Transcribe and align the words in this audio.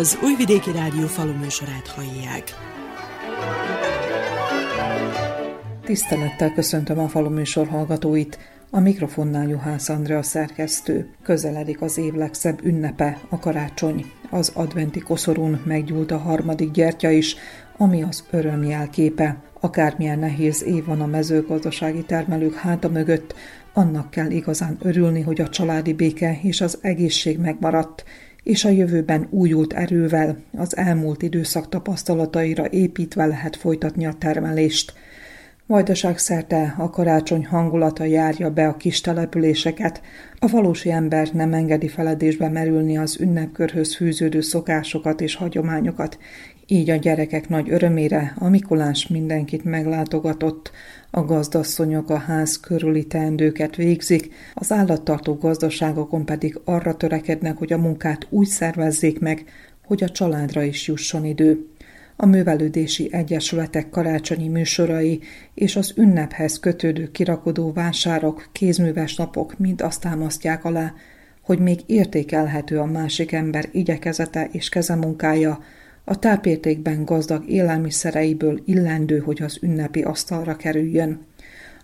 Az 0.00 0.18
Újvidéki 0.22 0.72
Rádió 0.72 1.06
faluműsorát 1.06 1.88
hallják. 1.88 2.44
Tisztelettel 5.84 6.52
köszöntöm 6.52 6.98
a 6.98 7.08
faluműsor 7.08 7.68
hallgatóit. 7.68 8.38
A 8.70 8.80
mikrofonnál 8.80 9.48
Juhász 9.48 9.88
Andrea 9.88 10.22
szerkesztő. 10.22 11.10
Közeledik 11.22 11.80
az 11.80 11.98
év 11.98 12.14
legszebb 12.14 12.64
ünnepe, 12.64 13.18
a 13.28 13.38
karácsony. 13.38 14.04
Az 14.30 14.52
adventi 14.54 15.00
koszorún 15.00 15.60
meggyúlt 15.64 16.10
a 16.10 16.18
harmadik 16.18 16.70
gyertya 16.70 17.10
is, 17.10 17.36
ami 17.76 18.02
az 18.02 18.24
öröm 18.30 18.62
jelképe. 18.62 19.42
Akármilyen 19.60 20.18
nehéz 20.18 20.62
év 20.62 20.84
van 20.84 21.00
a 21.00 21.06
mezőgazdasági 21.06 22.02
termelők 22.02 22.54
háta 22.54 22.88
mögött, 22.88 23.34
annak 23.72 24.10
kell 24.10 24.30
igazán 24.30 24.76
örülni, 24.82 25.20
hogy 25.20 25.40
a 25.40 25.48
családi 25.48 25.92
béke 25.92 26.38
és 26.42 26.60
az 26.60 26.78
egészség 26.80 27.38
megmaradt, 27.38 28.04
és 28.42 28.64
a 28.64 28.68
jövőben 28.68 29.26
újult 29.30 29.72
erővel, 29.72 30.36
az 30.56 30.76
elmúlt 30.76 31.22
időszak 31.22 31.68
tapasztalataira 31.68 32.70
építve 32.70 33.26
lehet 33.26 33.56
folytatni 33.56 34.06
a 34.06 34.14
termelést. 34.18 34.92
Vajdaság 35.66 36.18
szerte 36.18 36.74
a 36.78 36.90
karácsony 36.90 37.46
hangulata 37.46 38.04
járja 38.04 38.50
be 38.50 38.68
a 38.68 38.76
kis 38.76 39.00
településeket, 39.00 40.02
a 40.38 40.48
valósi 40.48 40.90
ember 40.90 41.28
nem 41.32 41.52
engedi 41.52 41.88
feledésbe 41.88 42.48
merülni 42.48 42.98
az 42.98 43.20
ünnepkörhöz 43.20 43.96
fűződő 43.96 44.40
szokásokat 44.40 45.20
és 45.20 45.34
hagyományokat, 45.34 46.18
így 46.70 46.90
a 46.90 46.96
gyerekek 46.96 47.48
nagy 47.48 47.70
örömére 47.70 48.34
a 48.38 48.48
Mikulás 48.48 49.06
mindenkit 49.06 49.64
meglátogatott, 49.64 50.70
a 51.10 51.22
gazdasszonyok 51.24 52.10
a 52.10 52.16
ház 52.16 52.60
körüli 52.60 53.06
teendőket 53.06 53.76
végzik, 53.76 54.34
az 54.54 54.72
állattartó 54.72 55.34
gazdaságokon 55.34 56.24
pedig 56.24 56.60
arra 56.64 56.96
törekednek, 56.96 57.56
hogy 57.56 57.72
a 57.72 57.78
munkát 57.78 58.26
úgy 58.28 58.46
szervezzék 58.46 59.20
meg, 59.20 59.44
hogy 59.84 60.02
a 60.02 60.08
családra 60.08 60.62
is 60.62 60.86
jusson 60.86 61.24
idő. 61.24 61.66
A 62.16 62.26
művelődési 62.26 63.08
egyesületek 63.12 63.90
karácsonyi 63.90 64.48
műsorai 64.48 65.20
és 65.54 65.76
az 65.76 65.92
ünnephez 65.96 66.58
kötődő 66.58 67.10
kirakodó 67.10 67.72
vásárok, 67.72 68.48
kézműves 68.52 69.16
napok 69.16 69.58
mind 69.58 69.80
azt 69.80 70.00
támasztják 70.00 70.64
alá, 70.64 70.94
hogy 71.42 71.58
még 71.58 71.80
értékelhető 71.86 72.78
a 72.78 72.84
másik 72.84 73.32
ember 73.32 73.68
igyekezete 73.72 74.48
és 74.52 74.68
kezemunkája, 74.68 75.58
a 76.10 76.18
tápértékben 76.18 77.04
gazdag 77.04 77.48
élelmiszereiből 77.48 78.62
illendő, 78.64 79.18
hogy 79.18 79.42
az 79.42 79.58
ünnepi 79.62 80.02
asztalra 80.02 80.56
kerüljön. 80.56 81.20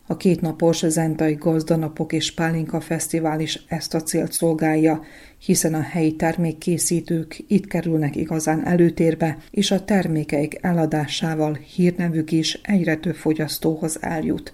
A 0.07 0.17
kétnapos 0.17 0.87
Zentai 0.87 1.35
Gazdanapok 1.35 2.13
és 2.13 2.35
Pálinka 2.35 2.81
Fesztivál 2.81 3.41
is 3.41 3.65
ezt 3.69 3.95
a 3.95 4.03
célt 4.03 4.33
szolgálja, 4.33 5.03
hiszen 5.39 5.75
a 5.75 5.81
helyi 5.81 6.17
termékkészítők 6.17 7.45
itt 7.49 7.67
kerülnek 7.67 8.17
igazán 8.17 8.67
előtérbe, 8.67 9.39
és 9.51 9.71
a 9.71 9.85
termékeik 9.85 10.59
eladásával 10.61 11.55
hírnevük 11.75 12.33
is 12.33 12.61
egyre 12.63 12.97
több 12.97 13.17
fogyasztóhoz 13.17 13.99
eljut. 14.01 14.53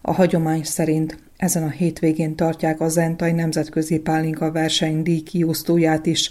A 0.00 0.12
hagyomány 0.12 0.62
szerint 0.62 1.18
ezen 1.36 1.62
a 1.62 1.70
hétvégén 1.70 2.36
tartják 2.36 2.80
a 2.80 2.88
Zentai 2.88 3.32
Nemzetközi 3.32 3.98
Pálinka 3.98 4.52
verseny 4.52 5.02
díjkiosztóját 5.02 6.06
is, 6.06 6.30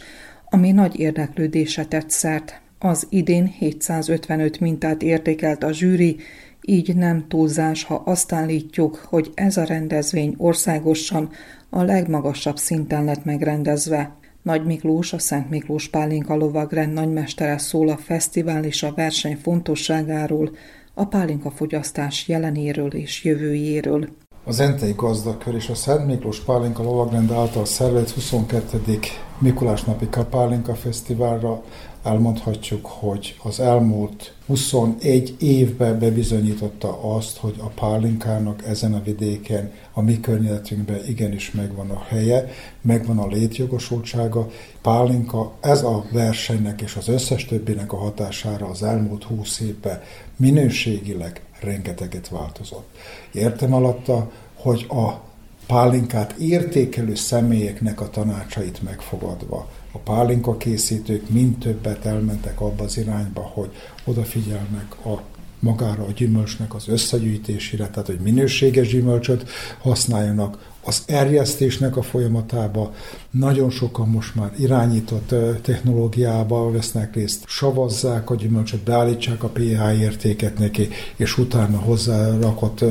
ami 0.50 0.72
nagy 0.72 1.00
érdeklődésre 1.00 1.86
tett 1.86 2.10
szert. 2.10 2.66
Az 2.80 3.08
idén 3.10 3.46
755 3.46 4.60
mintát 4.60 5.02
értékelt 5.02 5.64
a 5.64 5.74
zsűri, 5.74 6.18
így 6.62 6.96
nem 6.96 7.28
túlzás, 7.28 7.84
ha 7.84 7.96
azt 8.06 8.32
állítjuk, 8.32 9.06
hogy 9.10 9.32
ez 9.34 9.58
a 9.58 9.64
rendezvény 9.64 10.34
országosan 10.38 11.30
a 11.70 11.82
legmagasabb 11.82 12.58
szinten 12.58 13.04
lett 13.04 13.26
megrendezve. 13.26 14.16
Nagy 14.42 14.66
Miklós, 14.66 15.14
a 15.14 15.20
Szent 15.20 15.50
Miklós 15.50 15.90
Pálinka 15.90 16.36
lovagrend 16.36 16.94
nagymestere 16.94 17.58
szól 17.58 17.90
a 17.90 17.98
fesztivál 17.98 18.64
és 18.64 18.84
a 18.84 18.94
verseny 18.96 19.38
fontosságáról, 19.42 20.52
a 20.94 21.06
pálinka 21.06 21.52
fogyasztás 21.52 22.28
jelenéről 22.28 22.94
és 22.94 23.24
jövőjéről. 23.24 24.08
Az 24.44 24.60
Entei 24.60 24.94
Gazdakör 24.96 25.56
és 25.56 25.70
a 25.70 25.76
Szent 25.76 26.06
Miklós 26.06 26.40
Pálinka 26.40 26.84
lovagrend 26.84 27.32
által 27.32 27.66
szervezett 27.66 28.12
22. 28.12 29.00
Mikulás 29.40 29.84
napi 29.84 30.08
Pálinka 30.30 30.76
Fesztiválra 30.76 31.64
elmondhatjuk, 32.08 32.86
hogy 32.86 33.36
az 33.44 33.60
elmúlt 33.60 34.34
21 34.46 35.36
évben 35.40 36.00
bebizonyította 36.00 37.16
azt, 37.16 37.38
hogy 37.38 37.56
a 37.60 37.68
pálinkának 37.68 38.64
ezen 38.66 38.94
a 38.94 39.02
vidéken, 39.04 39.72
a 39.94 40.02
mi 40.02 40.20
környezetünkben 40.20 41.00
igenis 41.08 41.52
megvan 41.52 41.90
a 41.90 42.04
helye, 42.08 42.50
megvan 42.82 43.18
a 43.20 43.28
létjogosultsága. 43.28 44.50
Pálinka 44.82 45.54
ez 45.62 45.84
a 45.84 46.06
versenynek 46.12 46.82
és 46.82 46.96
az 46.96 47.08
összes 47.08 47.46
többinek 47.46 47.94
a 47.94 47.98
hatására 47.98 48.66
az 48.66 48.84
elmúlt 48.84 49.24
20 49.24 49.60
évben 49.60 50.02
minőségileg 50.36 51.42
rengeteget 51.60 52.30
változott. 52.30 52.88
Értem 53.32 53.74
alatta, 53.74 54.32
hogy 54.56 54.86
a 54.90 55.26
pálinkát 55.68 56.32
értékelő 56.32 57.16
személyeknek 57.16 58.02
a 58.02 58.10
tanácsait 58.10 58.84
megfogadva, 58.84 59.68
a 59.98 60.12
pálinka 60.12 60.58
készítők 60.58 61.30
mind 61.30 61.58
többet 61.58 62.06
elmentek 62.06 62.62
abba 62.62 62.84
az 62.84 62.98
irányba, 62.98 63.42
hogy 63.42 63.70
odafigyelnek 64.06 65.06
a 65.06 65.22
magára 65.60 66.04
a 66.04 66.12
gyümölcsnek 66.12 66.76
az 66.76 66.88
összegyűjtésére, 66.88 67.88
tehát 67.88 68.06
hogy 68.06 68.20
minőséges 68.20 68.88
gyümölcsöt 68.88 69.50
használjanak, 69.80 70.76
az 70.84 71.04
erjesztésnek 71.06 71.98
a 71.98 72.02
folyamatába. 72.02 72.94
Nagyon 73.32 73.70
sokan 73.70 74.08
most 74.08 74.36
már 74.36 74.52
irányított 74.58 75.34
technológiába 75.62 76.72
vesznek 76.72 77.16
részt, 77.16 77.44
savazzák 77.48 78.30
a 78.30 78.36
gyümölcsöt, 78.36 78.84
beállítsák 78.84 79.44
a 79.44 79.48
pH 79.48 80.00
értéket 80.00 80.58
neki, 80.58 80.88
és 81.16 81.38
utána 81.38 81.78
hozzárakott 81.78 82.82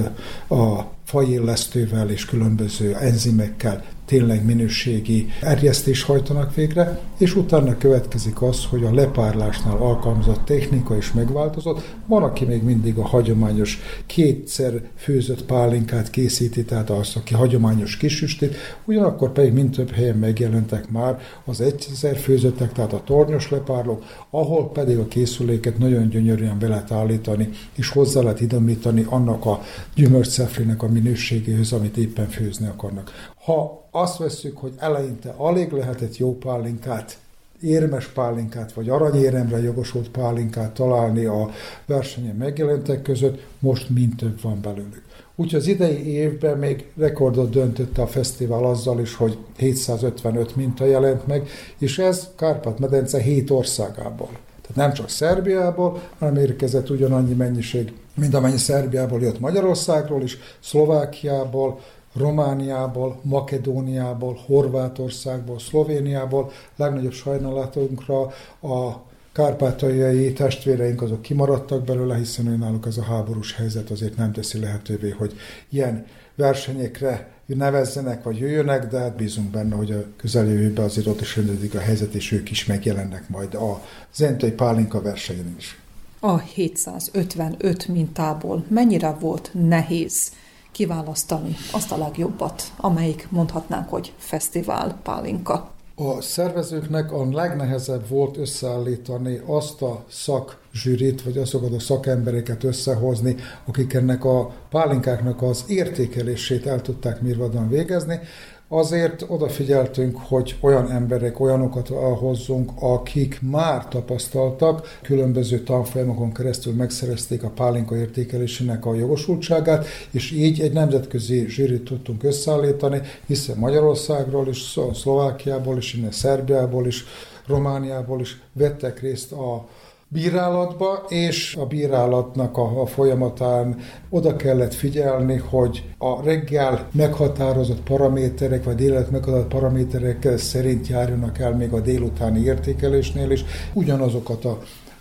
a 0.49 0.93
fajillesztővel 1.05 2.11
és 2.11 2.25
különböző 2.25 2.95
enzimekkel 2.95 3.85
tényleg 4.07 4.45
minőségi 4.45 5.29
erjesztés 5.41 6.03
hajtanak 6.03 6.55
végre, 6.55 7.01
és 7.19 7.37
utána 7.37 7.79
következik 7.79 8.43
az, 8.43 8.65
hogy 8.65 8.85
a 8.85 8.95
lepárlásnál 8.95 9.77
alkalmazott 9.77 10.45
technika 10.45 10.97
is 10.97 11.13
megváltozott. 11.13 11.95
Van, 12.07 12.23
aki 12.23 12.45
még 12.45 12.63
mindig 12.63 12.97
a 12.99 13.07
hagyományos 13.07 13.79
kétszer 14.07 14.73
főzött 14.97 15.45
pálinkát 15.45 16.11
készíti, 16.11 16.65
tehát 16.65 16.91
az, 16.91 17.13
aki 17.17 17.35
hagyományos 17.35 17.97
kisüstét, 17.97 18.57
ugyanakkor 18.85 19.33
pedig 19.33 19.53
mind 19.53 19.71
több 19.71 19.91
helyen 19.91 20.17
megjelentek 20.17 20.91
már 20.91 21.21
az 21.45 21.61
egyszer 21.61 22.17
főzöttek, 22.17 22.73
tehát 22.73 22.93
a 22.93 23.03
tornyos 23.05 23.51
lepárlók, 23.51 24.05
ahol 24.31 24.71
pedig 24.71 24.99
a 24.99 25.09
készüléket 25.09 25.79
nagyon 25.79 26.09
gyönyörűen 26.09 26.59
be 26.59 26.69
lehet 26.69 26.93
állítani, 26.93 27.49
és 27.75 27.89
hozzá 27.89 28.21
lehet 28.21 28.41
idomítani 28.41 29.07
annak 29.09 29.47
a 29.47 29.61
gyümölcszefrének 29.95 30.83
a 30.83 30.89
minőségéhez, 30.89 31.73
amit 31.73 31.97
éppen 31.97 32.29
főzni 32.29 32.67
akarnak. 32.67 33.35
Ha 33.47 33.85
azt 33.91 34.17
vesszük, 34.17 34.59
hogy 34.59 34.73
eleinte 34.79 35.35
alig 35.37 35.73
lehetett 35.73 36.17
jó 36.17 36.39
pálinkát, 36.39 37.19
érmes 37.63 38.07
pálinkát, 38.07 38.73
vagy 38.73 38.89
aranyéremre 38.89 39.63
jogosult 39.63 40.09
pálinkát 40.09 40.71
találni 40.71 41.25
a 41.25 41.51
versenyen 41.87 42.37
megjelentek 42.37 43.03
között, 43.03 43.43
most 43.59 43.89
mind 43.89 44.17
több 44.17 44.41
van 44.41 44.61
belőlük. 44.61 45.03
Úgyhogy 45.35 45.61
az 45.61 45.67
idei 45.67 46.07
évben 46.07 46.59
még 46.59 46.87
rekordot 46.97 47.51
döntött 47.51 47.99
a 47.99 48.07
fesztivál 48.07 48.65
azzal 48.65 49.01
is, 49.01 49.15
hogy 49.15 49.39
755 49.57 50.57
minta 50.57 50.85
jelent 50.85 51.27
meg, 51.27 51.49
és 51.79 51.99
ez 51.99 52.29
Kárpát-medence 52.37 53.21
7 53.21 53.51
országából. 53.51 54.31
Tehát 54.61 54.77
nem 54.77 54.93
csak 54.93 55.09
Szerbiából, 55.09 56.03
hanem 56.19 56.37
érkezett 56.37 56.91
ugyanannyi 56.91 57.35
mennyiség, 57.35 57.93
mint 58.15 58.35
amennyi 58.35 58.59
Szerbiából 58.59 59.21
jött 59.21 59.41
Magyarországról 59.41 60.23
is, 60.23 60.39
Szlovákiából, 60.61 61.81
Romániából, 62.17 63.21
Makedóniából, 63.23 64.39
Horvátországból, 64.47 65.59
Szlovéniából, 65.59 66.51
legnagyobb 66.77 67.13
sajnálatunkra 67.13 68.21
a 68.63 69.05
kárpátaljai 69.33 70.33
testvéreink 70.33 71.03
azok 71.03 71.23
kimaradtak 71.23 71.85
belőle, 71.85 72.17
hiszen 72.17 72.59
náluk 72.59 72.87
ez 72.87 72.97
a 72.97 73.03
háborús 73.03 73.55
helyzet 73.55 73.91
azért 73.91 74.17
nem 74.17 74.33
teszi 74.33 74.59
lehetővé, 74.59 75.11
hogy 75.11 75.35
ilyen 75.69 76.07
versenyekre 76.35 77.29
nevezzenek, 77.47 78.23
vagy 78.23 78.39
jöjjönek, 78.39 78.87
de 78.87 78.99
hát 78.99 79.17
bízunk 79.17 79.51
benne, 79.51 79.75
hogy 79.75 79.91
a 79.91 80.05
közeljövőben 80.17 80.85
azért 80.85 81.07
ott 81.07 81.21
is 81.21 81.37
rendődik 81.37 81.75
a 81.75 81.79
helyzet, 81.79 82.15
és 82.15 82.33
ők 82.33 82.51
is 82.51 82.67
megjelennek 82.67 83.29
majd 83.29 83.55
a 83.55 83.83
Zentai 84.15 84.51
Pálinka 84.51 85.03
versenyen 85.03 85.55
is. 85.59 85.81
A 86.21 86.39
755 86.39 87.89
mintából 87.89 88.65
mennyire 88.69 89.11
volt 89.11 89.51
nehéz 89.53 90.33
kiválasztani 90.77 91.57
azt 91.73 91.93
a 91.93 91.97
legjobbat, 91.97 92.63
amelyik 92.77 93.27
mondhatnánk, 93.31 93.89
hogy 93.89 94.13
fesztivál 94.17 94.99
pálinka. 95.03 95.71
A 95.95 96.21
szervezőknek 96.21 97.13
a 97.13 97.29
legnehezebb 97.31 98.09
volt 98.09 98.37
összeállítani 98.37 99.41
azt 99.47 99.83
a 99.83 100.05
szakzsűrit, 100.09 101.23
vagy 101.23 101.39
azokat 101.39 101.73
a 101.73 101.81
szakembereket 101.81 102.65
összehozni, 102.65 103.37
akik 103.67 103.93
ennek 103.93 104.25
a 104.25 104.53
pálinkáknak 104.71 105.43
az 105.43 105.65
értékelését 105.69 106.67
el 106.67 106.83
tudták 106.83 107.21
mirvadon 107.21 107.69
végezni. 107.69 108.21
Azért 108.69 109.25
odafigyeltünk, 109.29 110.19
hogy 110.19 110.57
olyan 110.61 110.91
emberek, 110.91 111.41
olyanokat 111.41 111.89
hozzunk, 112.19 112.71
akik 112.81 113.39
már 113.43 113.89
tapasztaltak, 113.89 114.99
különböző 115.03 115.61
tanfolyamokon 115.61 116.33
keresztül 116.33 116.73
megszerezték 116.75 117.43
a 117.43 117.51
pálinka 117.51 117.97
értékelésének 117.97 118.87
a 118.87 118.95
jogosultságát, 118.95 119.87
és 120.11 120.31
így 120.31 120.61
egy 120.61 120.73
nemzetközi 120.73 121.49
zsűrit 121.49 121.85
tudtunk 121.85 122.23
összeállítani, 122.23 123.01
hiszen 123.27 123.59
Magyarországról 123.59 124.49
is, 124.49 124.79
Szlovákiából 124.93 125.77
is, 125.77 125.95
innen 125.95 126.13
Szerbiából 126.13 126.87
is, 126.87 127.05
Romániából 127.47 128.21
is 128.21 128.41
vettek 128.53 129.01
részt 129.01 129.33
a 129.33 129.69
bírálatba, 130.09 131.05
és 131.09 131.57
a 131.61 131.67
bírálatnak 131.67 132.57
a, 132.57 132.81
a 132.81 132.87
folyamatán 132.87 133.77
oda 134.09 134.37
kellett 134.37 134.75
figyelni, 134.75 135.37
hogy 135.37 135.85
a 135.99 136.23
reggel 136.23 136.89
meghatározott 136.93 137.83
paraméterek, 137.83 138.65
vagy 138.65 138.75
délelőtt 138.75 139.11
meghatározott 139.11 139.53
paraméterek 139.53 140.29
szerint 140.39 140.87
járjanak 140.87 141.39
el 141.39 141.57
még 141.57 141.73
a 141.73 141.81
délutáni 141.81 142.41
értékelésnél 142.41 143.31
is, 143.31 143.45
ugyanazokat 143.73 144.45
a 144.45 144.59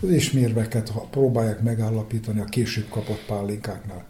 ismérveket 0.10 0.94
próbálják 1.12 1.62
megállapítani 1.62 2.40
a 2.40 2.46
később 2.46 2.90
kapott 2.90 3.25
pálinkáknál. 3.28 4.06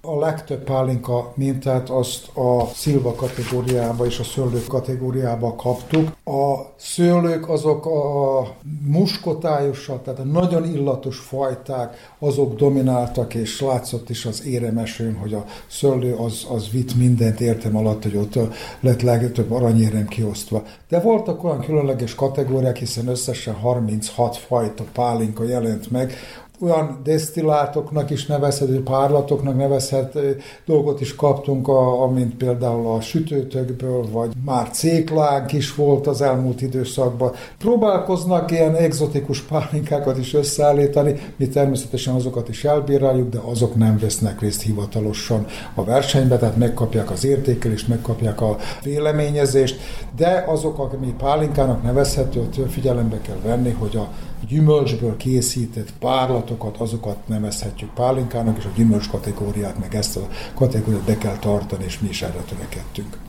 A 0.00 0.18
legtöbb 0.18 0.64
pálinka 0.64 1.32
mintát 1.34 1.90
azt 1.90 2.36
a 2.36 2.66
szilva 2.74 3.14
kategóriába 3.14 4.06
és 4.06 4.18
a 4.18 4.24
szőlők 4.24 4.66
kategóriába 4.66 5.54
kaptuk. 5.54 6.08
A 6.24 6.72
szőlők 6.76 7.48
azok 7.48 7.86
a 7.86 8.46
muskotályosak, 8.86 10.02
tehát 10.02 10.20
a 10.20 10.24
nagyon 10.24 10.64
illatos 10.64 11.18
fajták, 11.18 12.14
azok 12.18 12.54
domináltak, 12.54 13.34
és 13.34 13.60
látszott 13.60 14.10
is 14.10 14.24
az 14.24 14.46
éremesőn, 14.46 15.16
hogy 15.16 15.34
a 15.34 15.44
szőlő 15.66 16.14
az, 16.14 16.46
az 16.50 16.70
vitt 16.70 16.94
mindent 16.94 17.40
értem 17.40 17.76
alatt, 17.76 18.02
hogy 18.02 18.16
ott 18.16 18.38
lett 18.80 19.02
legtöbb 19.02 19.52
aranyérem 19.52 20.06
kiosztva. 20.06 20.62
De 20.88 21.00
voltak 21.00 21.44
olyan 21.44 21.60
különleges 21.60 22.14
kategóriák, 22.14 22.76
hiszen 22.76 23.08
összesen 23.08 23.54
36 23.54 24.36
fajta 24.36 24.84
pálinka 24.92 25.44
jelent 25.44 25.90
meg, 25.90 26.12
olyan 26.60 27.00
desztillátoknak 27.04 28.10
is 28.10 28.26
nevezhető, 28.26 28.82
párlatoknak 28.82 29.56
nevezhető 29.56 30.40
dolgot 30.66 31.00
is 31.00 31.14
kaptunk, 31.14 31.68
a, 31.68 32.02
amint 32.02 32.34
például 32.34 32.86
a 32.86 33.00
sütőtökből, 33.00 34.04
vagy 34.10 34.32
már 34.44 34.70
céklánk 34.70 35.52
is 35.52 35.74
volt 35.74 36.06
az 36.06 36.22
elmúlt 36.22 36.62
időszakban. 36.62 37.32
Próbálkoznak 37.58 38.50
ilyen 38.50 38.74
egzotikus 38.74 39.40
pálinkákat 39.40 40.18
is 40.18 40.34
összeállítani, 40.34 41.14
mi 41.36 41.48
természetesen 41.48 42.14
azokat 42.14 42.48
is 42.48 42.64
elbíráljuk, 42.64 43.28
de 43.28 43.38
azok 43.44 43.74
nem 43.74 43.98
vesznek 43.98 44.40
részt 44.40 44.62
hivatalosan 44.62 45.46
a 45.74 45.84
versenybe, 45.84 46.36
tehát 46.36 46.56
megkapják 46.56 47.10
az 47.10 47.24
értékelést, 47.24 47.88
megkapják 47.88 48.40
a 48.40 48.56
véleményezést, 48.82 49.80
de 50.16 50.44
azok, 50.48 50.78
ami 50.78 51.14
pálinkának 51.18 51.82
nevezhető, 51.82 52.48
figyelembe 52.68 53.20
kell 53.20 53.38
venni, 53.44 53.70
hogy 53.70 53.96
a 53.96 54.08
gyümölcsből 54.46 55.16
készített 55.16 55.92
párlatokat, 55.98 56.76
azokat 56.76 57.28
nevezhetjük 57.28 57.94
pálinkának, 57.94 58.58
és 58.58 58.64
a 58.64 58.70
gyümölcs 58.76 59.08
kategóriát, 59.08 59.78
meg 59.78 59.94
ezt 59.94 60.16
a 60.16 60.28
kategóriát 60.54 61.04
be 61.04 61.18
kell 61.18 61.36
tartani, 61.36 61.84
és 61.84 61.98
mi 61.98 62.08
is 62.08 62.22
erre 62.22 62.40
törekedtünk. 62.40 63.27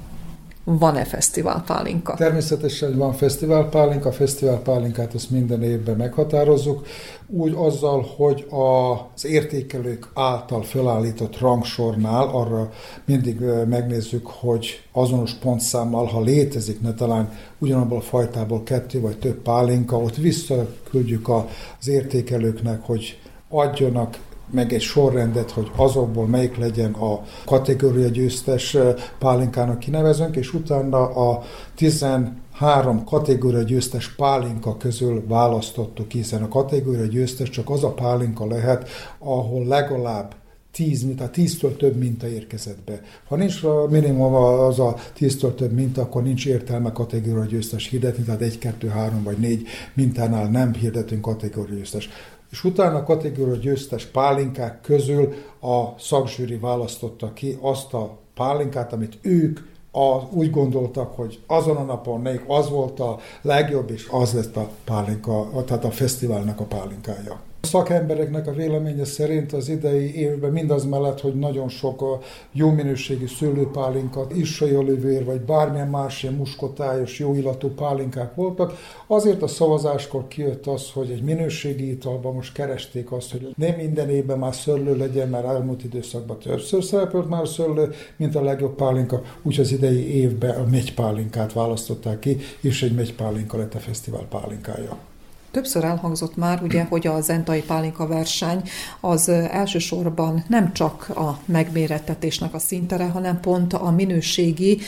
Van-e 0.77 1.04
fesztiválpálinka? 1.04 2.13
Természetesen 2.13 2.98
van 2.98 3.13
fesztiválpálinka, 3.13 4.10
a 4.10 4.12
fesztiválpálinkát 4.12 5.13
azt 5.13 5.30
minden 5.30 5.63
évben 5.63 5.95
meghatározzuk, 5.95 6.86
úgy 7.27 7.54
azzal, 7.56 8.06
hogy 8.18 8.48
az 8.50 9.25
értékelők 9.25 10.07
által 10.13 10.63
felállított 10.63 11.39
rangsornál 11.39 12.27
arra 12.27 12.71
mindig 13.06 13.39
megnézzük, 13.69 14.27
hogy 14.27 14.83
azonos 14.92 15.33
pontszámmal, 15.33 16.06
ha 16.06 16.21
létezik, 16.21 16.81
ne 16.81 16.94
talán 16.94 17.31
ugyanabból 17.57 17.98
a 17.98 18.01
fajtából 18.01 18.63
kettő 18.63 19.01
vagy 19.01 19.19
több 19.19 19.42
pálinka, 19.42 19.98
ott 19.98 20.16
visszaküldjük 20.16 21.30
az 21.30 21.88
értékelőknek, 21.88 22.81
hogy 22.81 23.19
adjanak 23.50 24.18
meg 24.51 24.74
egy 24.74 24.81
sorrendet, 24.81 25.51
hogy 25.51 25.72
azokból 25.75 26.28
melyik 26.28 26.57
legyen 26.57 26.94
a 26.94 27.22
kategória 27.46 28.07
győztes 28.07 28.78
pálinkának 29.19 29.80
kinevezünk, 29.80 30.36
és 30.36 30.54
utána 30.54 30.98
a 30.98 31.42
13 31.75 33.04
kategória 33.04 33.62
győztes 33.62 34.16
pálinka 34.16 34.78
közül 34.78 35.24
választottuk, 35.28 36.12
hiszen 36.12 36.44
a 36.44 36.48
kategória 36.48 37.06
győztes 37.06 37.50
csak 37.50 37.69
az 37.69 37.84
a 37.84 37.94
pálinka 37.94 38.48
lehet, 38.48 38.90
ahol 39.19 39.66
legalább 39.66 40.36
10, 40.72 41.06
tehát 41.18 41.34
10-től 41.38 41.78
több 41.78 41.95
minta 41.95 42.28
érkezett 42.28 42.84
be. 42.86 43.02
Ha 43.28 43.36
nincs 43.36 43.63
a 43.63 43.88
minimum 43.90 44.34
az 44.34 44.80
a 44.80 44.95
10-től 45.19 45.56
több 45.56 45.72
minta, 45.72 46.02
akkor 46.02 46.24
nincs 46.24 46.45
értelme 46.45 46.92
kategória 46.92 47.45
győztes 47.45 47.88
hirdetni, 47.88 48.24
tehát 48.24 48.42
1, 48.42 48.57
2, 48.57 48.88
3 48.88 49.24
vagy 49.24 49.38
4 49.38 49.68
mintánál 49.94 50.50
nem 50.50 50.74
hirdetünk 50.74 51.22
kategória 51.22 51.75
győztes 51.75 52.10
és 52.50 52.63
utána 52.63 52.98
a 52.98 53.04
kategória 53.04 53.56
győztes 53.56 54.06
pálinkák 54.06 54.81
közül 54.81 55.34
a 55.62 56.00
szakzsűri 56.00 56.57
választotta 56.57 57.34
ki 57.34 57.57
azt 57.62 57.94
a 57.94 58.18
pálinkát, 58.34 58.94
amit 58.94 59.18
ők 59.22 59.60
a, 59.92 60.28
úgy 60.31 60.51
gondoltak, 60.51 61.16
hogy 61.16 61.40
azon 61.48 61.75
a 61.75 61.84
napon 61.84 62.22
melyik 62.22 62.44
az 62.48 62.69
volt 62.69 63.00
a 63.00 63.19
legjobb, 63.42 63.90
és 63.90 64.07
az 64.12 64.34
lett 64.34 64.56
a 64.56 64.69
pálinka, 64.84 65.63
tehát 65.66 65.86
a 65.86 65.92
fesztiválnak 65.92 66.60
a 66.60 66.63
pálinkája. 66.63 67.40
A 67.62 67.68
szakembereknek 67.68 68.48
a 68.48 68.52
véleménye 68.52 69.06
szerint 69.06 69.54
az 69.54 69.70
idei 69.70 70.16
évben 70.16 70.52
mindaz 70.52 70.86
mellett, 70.86 71.22
hogy 71.22 71.36
nagyon 71.36 71.70
sok 71.70 72.02
a 72.02 72.20
jó 72.52 72.70
minőségű 72.70 73.28
szőlőpálinkat, 73.28 74.36
issajolővér 74.36 75.26
vagy 75.26 75.42
bármilyen 75.42 75.88
más 75.88 76.24
ilyen 76.24 76.36
muskotályos, 76.36 77.20
jó 77.20 77.34
illatú 77.34 77.68
pálinkák 77.68 78.36
voltak, 78.36 78.74
azért 79.08 79.42
a 79.42 79.48
szavazáskor 79.48 80.28
kijött 80.28 80.68
az, 80.68 80.92
hogy 80.92 81.12
egy 81.12 81.24
minőségi 81.24 81.90
italban 81.90 82.34
most 82.34 82.54
keresték 82.54 83.12
azt, 83.12 83.32
hogy 83.32 83.54
nem 83.58 83.76
minden 83.76 84.10
évben 84.10 84.40
már 84.40 84.56
szőlő 84.56 84.98
legyen, 84.98 85.30
mert 85.30 85.46
elmúlt 85.46 85.84
időszakban 85.84 86.40
többször 86.40 86.84
szerepelt 86.84 87.30
már 87.30 87.48
szőlő, 87.48 87.92
mint 88.18 88.36
a 88.36 88.44
legjobb 88.44 88.76
pálinka, 88.76 89.22
úgy 89.42 89.60
az 89.60 89.72
idei 89.72 90.16
évben 90.16 90.56
a 90.60 90.66
megypálinkát 90.70 91.54
választották 91.54 92.20
ki, 92.20 92.38
és 92.62 92.84
egy 92.84 92.96
megypálinka 92.96 93.58
lett 93.58 93.74
a 93.74 93.80
fesztivál 93.80 94.26
pálinkája. 94.30 95.09
Többször 95.51 95.84
elhangzott 95.84 96.35
már, 96.35 96.64
ugye, 96.64 96.83
hogy 96.83 97.07
a 97.07 97.21
Zentai 97.21 97.62
Pálinka 97.62 98.07
verseny 98.07 98.62
az 99.00 99.30
elsősorban 99.30 100.44
nem 100.47 100.74
csak 100.74 101.09
a 101.09 101.40
megmérettetésnek 101.45 102.54
a 102.54 102.59
szintere, 102.59 103.06
hanem 103.06 103.40
pont 103.40 103.74
a 103.74 103.92
minőségi 103.92 104.80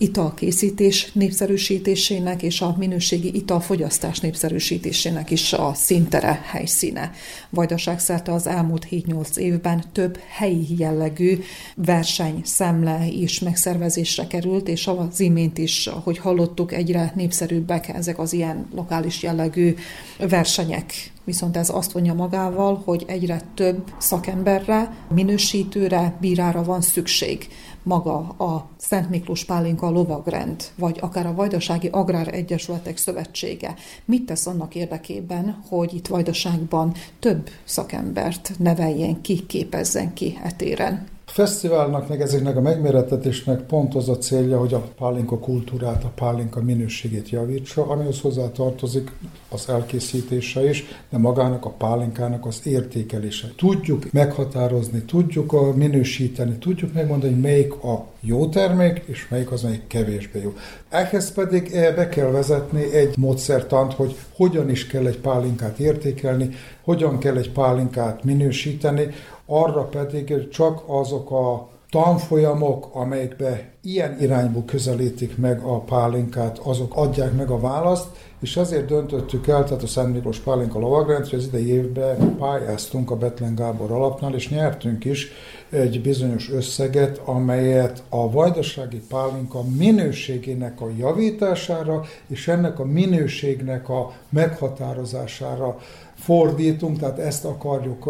italkészítés 0.00 1.12
népszerűsítésének 1.12 2.42
és 2.42 2.60
a 2.60 2.74
minőségi 2.78 3.34
italfogyasztás 3.34 4.20
népszerűsítésének 4.20 5.30
is 5.30 5.52
a 5.52 5.74
szintere, 5.74 6.40
helyszíne. 6.44 7.12
Vajdaságszerte 7.50 8.32
az 8.32 8.46
elmúlt 8.46 8.86
7-8 8.90 9.36
évben 9.36 9.84
több 9.92 10.18
helyi 10.28 10.66
jellegű 10.78 11.38
verseny 11.74 12.40
szemle 12.44 13.06
is 13.06 13.40
megszervezésre 13.40 14.26
került, 14.26 14.68
és 14.68 14.86
az 14.86 15.20
imént 15.20 15.58
is, 15.58 15.86
ahogy 15.86 16.18
hallottuk, 16.18 16.72
egyre 16.72 17.12
népszerűbbek 17.16 17.88
ezek 17.88 18.18
az 18.18 18.32
ilyen 18.32 18.68
lokális 18.74 19.22
jellegű 19.22 19.74
versenyek. 20.18 21.12
Viszont 21.24 21.56
ez 21.56 21.68
azt 21.68 21.92
vonja 21.92 22.14
magával, 22.14 22.82
hogy 22.84 23.04
egyre 23.06 23.40
több 23.54 23.92
szakemberre, 23.98 24.94
minősítőre, 25.14 26.16
bírára 26.20 26.62
van 26.62 26.80
szükség. 26.80 27.48
Maga 27.82 28.18
a 28.18 28.68
Szent 28.76 29.10
Miklós 29.10 29.44
Pálinka 29.44 29.90
lovagrend, 29.90 30.64
vagy 30.76 30.98
akár 31.00 31.26
a 31.26 31.34
Vajdasági 31.34 31.88
Agrár 31.88 32.34
Egyesületek 32.34 32.96
Szövetsége. 32.96 33.74
Mit 34.04 34.26
tesz 34.26 34.46
annak 34.46 34.74
érdekében, 34.74 35.62
hogy 35.68 35.94
itt 35.94 36.06
Vajdaságban 36.06 36.94
több 37.18 37.50
szakembert 37.64 38.52
neveljen 38.58 39.20
ki, 39.20 39.46
képezzen 39.46 40.14
ki 40.14 40.38
etéren? 40.42 41.06
A 41.30 41.32
fesztiválnak, 41.32 42.08
meg 42.08 42.20
ezeknek 42.20 42.56
a 42.56 42.60
megmérettetésnek 42.60 43.60
pont 43.60 43.94
az 43.94 44.08
a 44.08 44.18
célja, 44.18 44.58
hogy 44.58 44.74
a 44.74 44.88
pálinka 44.98 45.38
kultúrát, 45.38 46.04
a 46.04 46.12
pálinka 46.14 46.62
minőségét 46.62 47.28
javítsa, 47.28 47.86
amihoz 47.86 48.20
hozzá 48.20 48.50
tartozik 48.52 49.12
az 49.48 49.68
elkészítése 49.68 50.68
is, 50.68 50.84
de 51.10 51.18
magának 51.18 51.64
a 51.64 51.70
pálinkának 51.70 52.46
az 52.46 52.60
értékelése. 52.64 53.52
Tudjuk 53.56 54.12
meghatározni, 54.12 55.02
tudjuk 55.02 55.52
a 55.52 55.72
minősíteni, 55.74 56.58
tudjuk 56.58 56.92
megmondani, 56.92 57.32
hogy 57.32 57.42
melyik 57.42 57.72
a 57.72 58.06
jó 58.20 58.48
termék, 58.48 59.02
és 59.06 59.28
melyik 59.28 59.50
az, 59.50 59.62
melyik 59.62 59.86
kevésbé 59.86 60.40
jó. 60.42 60.54
Ehhez 60.88 61.32
pedig 61.32 61.70
eh, 61.72 61.94
be 61.94 62.08
kell 62.08 62.30
vezetni 62.30 62.92
egy 62.92 63.16
módszertant, 63.16 63.92
hogy 63.92 64.16
hogyan 64.36 64.70
is 64.70 64.86
kell 64.86 65.06
egy 65.06 65.18
pálinkát 65.18 65.78
értékelni, 65.78 66.48
hogyan 66.82 67.18
kell 67.18 67.36
egy 67.36 67.50
pálinkát 67.50 68.24
minősíteni, 68.24 69.08
arra 69.50 69.82
pedig 69.82 70.48
csak 70.48 70.82
azok 70.86 71.30
a 71.30 71.68
tanfolyamok, 71.90 72.88
amelyekbe 72.92 73.68
ilyen 73.82 74.16
irányból 74.20 74.64
közelítik 74.66 75.38
meg 75.38 75.60
a 75.62 75.80
pálinkát, 75.80 76.58
azok 76.58 76.96
adják 76.96 77.36
meg 77.36 77.50
a 77.50 77.60
választ, 77.60 78.06
és 78.40 78.56
ezért 78.56 78.86
döntöttük 78.86 79.46
el, 79.46 79.64
tehát 79.64 79.82
a 79.82 79.86
Szent 79.86 80.12
Miklós 80.12 80.38
Pálinka 80.38 80.78
lovagrend, 80.78 81.28
hogy 81.28 81.38
az 81.38 81.46
idei 81.46 81.66
évben 81.66 82.36
pályáztunk 82.36 83.10
a 83.10 83.16
Betlen 83.16 83.54
Gábor 83.54 83.90
alapnál, 83.90 84.34
és 84.34 84.48
nyertünk 84.48 85.04
is 85.04 85.28
egy 85.70 86.02
bizonyos 86.02 86.50
összeget, 86.50 87.20
amelyet 87.24 88.02
a 88.08 88.30
vajdasági 88.30 89.02
pálinka 89.08 89.62
minőségének 89.78 90.80
a 90.80 90.88
javítására 90.98 92.02
és 92.26 92.48
ennek 92.48 92.78
a 92.78 92.84
minőségnek 92.84 93.88
a 93.88 94.12
meghatározására 94.28 95.78
fordítunk, 96.20 96.98
tehát 96.98 97.18
ezt 97.18 97.44
akarjuk 97.44 98.04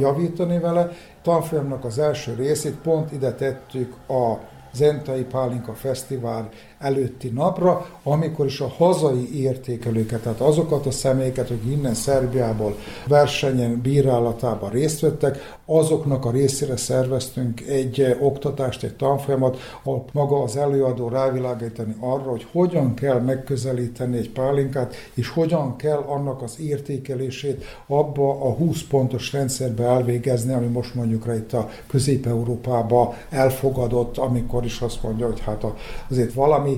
javítani 0.00 0.58
vele. 0.58 0.90
Tanfolyamnak 1.22 1.84
az 1.84 1.98
első 1.98 2.34
részét 2.34 2.74
pont 2.74 3.12
ide 3.12 3.32
tettük 3.32 3.94
a 4.08 4.38
Zentai 4.72 5.22
Pálinka 5.22 5.72
Fesztivál 5.74 6.48
előtti 6.78 7.28
napra, 7.28 7.86
amikor 8.02 8.46
is 8.46 8.60
a 8.60 8.72
hazai 8.76 9.42
értékelőket, 9.42 10.22
tehát 10.22 10.40
azokat 10.40 10.86
a 10.86 10.90
személyeket, 10.90 11.50
akik 11.50 11.72
innen 11.72 11.94
Szerbiából 11.94 12.76
versenyen 13.06 13.80
bírálatában 13.80 14.70
részt 14.70 15.00
vettek, 15.00 15.58
azoknak 15.66 16.24
a 16.24 16.30
részére 16.30 16.76
szerveztünk 16.76 17.60
egy 17.60 18.16
oktatást, 18.20 18.82
egy 18.82 18.96
tanfolyamat, 18.96 19.58
ahol 19.82 20.04
maga 20.12 20.42
az 20.42 20.56
előadó 20.56 21.08
rávilágítani 21.08 21.94
arra, 22.00 22.30
hogy 22.30 22.46
hogyan 22.52 22.94
kell 22.94 23.20
megközelíteni 23.20 24.16
egy 24.16 24.30
pálinkát, 24.30 24.94
és 25.14 25.28
hogyan 25.28 25.76
kell 25.76 25.98
annak 25.98 26.42
az 26.42 26.60
értékelését 26.60 27.64
abba 27.86 28.30
a 28.30 28.52
20 28.52 28.82
pontos 28.82 29.32
rendszerbe 29.32 29.84
elvégezni, 29.84 30.52
ami 30.52 30.66
most 30.66 30.94
mondjuk 30.94 31.26
rá 31.26 31.34
itt 31.34 31.52
a 31.52 31.68
Közép-Európába 31.86 33.14
elfogadott, 33.30 34.16
amikor 34.16 34.64
is 34.64 34.80
azt 34.80 35.02
mondja, 35.02 35.26
hogy 35.26 35.40
hát 35.40 35.64
azért 36.08 36.32
valami 36.32 36.75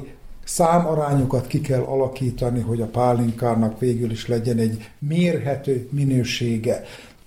számarányokat 0.48 1.46
ki 1.46 1.60
kell 1.60 1.82
alakítani, 1.82 2.60
hogy 2.60 2.80
a 2.80 2.86
pálinkának 2.86 3.80
végül 3.80 4.10
is 4.10 4.28
legyen 4.28 4.58
egy 4.58 4.90
mérhető 4.98 5.88
minősége. 5.90 6.84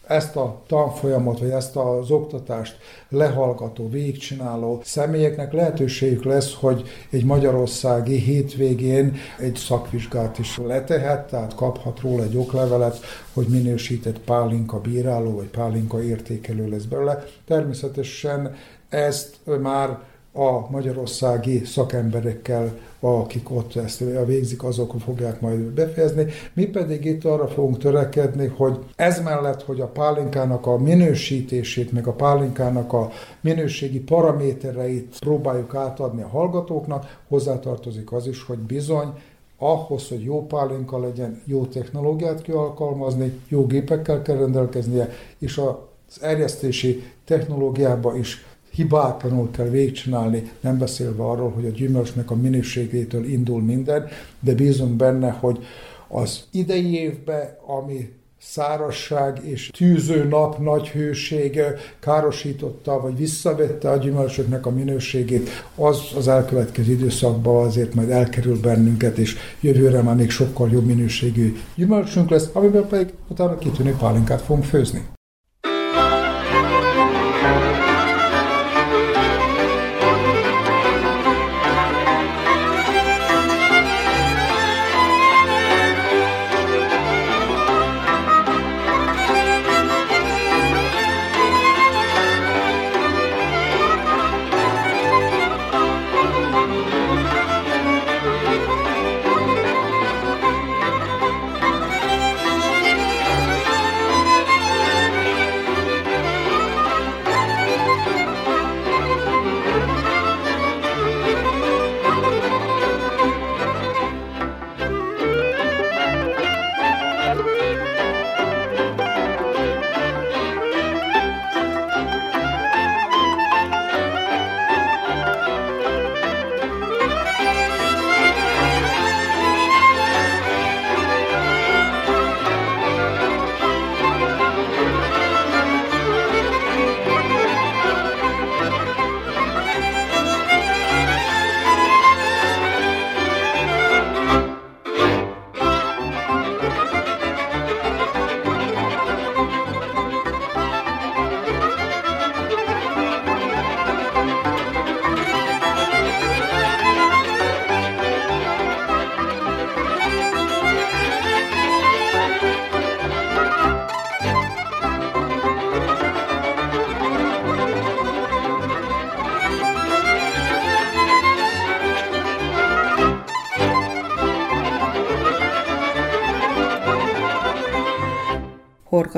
Ezt 0.07 0.35
a 0.35 0.61
tanfolyamot, 0.67 1.39
vagy 1.39 1.49
ezt 1.49 1.75
az 1.75 2.11
oktatást 2.11 2.77
lehallgató, 3.09 3.89
végigcsináló 3.89 4.81
személyeknek 4.83 5.53
lehetőségük 5.53 6.23
lesz, 6.23 6.53
hogy 6.53 6.83
egy 7.09 7.25
magyarországi 7.25 8.15
hétvégén 8.15 9.15
egy 9.39 9.55
szakvizsgát 9.55 10.39
is 10.39 10.57
letehet, 10.57 11.27
tehát 11.27 11.55
kaphat 11.55 11.99
róla 11.99 12.23
egy 12.23 12.37
oklevelet, 12.37 12.99
hogy 13.33 13.47
minősített 13.47 14.19
pálinka 14.19 14.79
bíráló, 14.79 15.35
vagy 15.35 15.49
pálinka 15.49 16.03
értékelő 16.03 16.69
lesz 16.69 16.83
belőle. 16.83 17.23
Természetesen 17.47 18.55
ezt 18.89 19.35
már 19.61 19.99
a 20.33 20.69
magyarországi 20.69 21.65
szakemberekkel, 21.65 22.77
akik 22.99 23.51
ott 23.51 23.75
ezt 23.75 24.03
végzik, 24.25 24.63
azok 24.63 24.93
fogják 24.99 25.41
majd 25.41 25.59
befejezni. 25.59 26.25
Mi 26.53 26.65
pedig 26.65 27.05
itt 27.05 27.25
arra 27.25 27.47
fogunk 27.47 27.77
törekedni, 27.77 28.47
hogy 28.47 28.79
ez 28.95 29.21
mellett, 29.23 29.63
hogy 29.63 29.81
a 29.81 29.87
pálinkának 29.87 30.65
a 30.65 30.77
minősítését, 30.77 31.91
meg 31.91 32.07
a 32.07 32.13
pálinkának 32.13 32.93
a 32.93 33.11
minőségi 33.41 33.99
paramétereit 33.99 35.15
próbáljuk 35.19 35.75
átadni 35.75 36.21
a 36.21 36.27
hallgatóknak, 36.27 37.19
hozzátartozik 37.27 38.11
az 38.11 38.27
is, 38.27 38.43
hogy 38.43 38.57
bizony 38.57 39.13
ahhoz, 39.57 40.07
hogy 40.07 40.23
jó 40.23 40.45
pálinka 40.45 40.99
legyen, 40.99 41.41
jó 41.45 41.65
technológiát 41.65 42.41
kell 42.41 42.55
alkalmazni, 42.55 43.39
jó 43.47 43.65
gépekkel 43.65 44.21
kell 44.21 44.37
rendelkeznie, 44.37 45.09
és 45.39 45.57
az 45.57 46.21
erjesztési 46.21 47.03
technológiába 47.25 48.17
is 48.17 48.45
hibátlanul 48.71 49.51
kell 49.51 49.69
végigcsinálni, 49.69 50.51
nem 50.59 50.77
beszélve 50.77 51.23
arról, 51.23 51.51
hogy 51.51 51.65
a 51.65 51.69
gyümölcsnek 51.69 52.31
a 52.31 52.35
minőségétől 52.35 53.25
indul 53.25 53.61
minden, 53.61 54.07
de 54.39 54.53
bízunk 54.53 54.95
benne, 54.95 55.29
hogy 55.29 55.59
az 56.07 56.43
idei 56.51 56.93
évben, 56.99 57.57
ami 57.65 58.09
szárasság 58.41 59.39
és 59.43 59.69
tűző 59.77 60.23
nap, 60.23 60.57
nagy 60.57 60.89
hőség 60.89 61.61
károsította, 61.99 63.01
vagy 63.01 63.17
visszavette 63.17 63.89
a 63.89 63.97
gyümölcsöknek 63.97 64.65
a 64.65 64.69
minőségét, 64.69 65.49
az 65.75 65.99
az 66.15 66.27
elkövetkező 66.27 66.91
időszakban 66.91 67.65
azért 67.65 67.93
majd 67.93 68.09
elkerül 68.09 68.59
bennünket, 68.59 69.17
és 69.17 69.35
jövőre 69.59 70.01
már 70.01 70.15
még 70.15 70.29
sokkal 70.29 70.69
jobb 70.71 70.85
minőségű 70.85 71.55
gyümölcsünk 71.75 72.29
lesz, 72.29 72.49
amiben 72.53 72.87
pedig 72.87 73.13
utána 73.27 73.57
kitűnő 73.57 73.95
pálinkát 73.99 74.41
fogunk 74.41 74.65
főzni. 74.65 75.01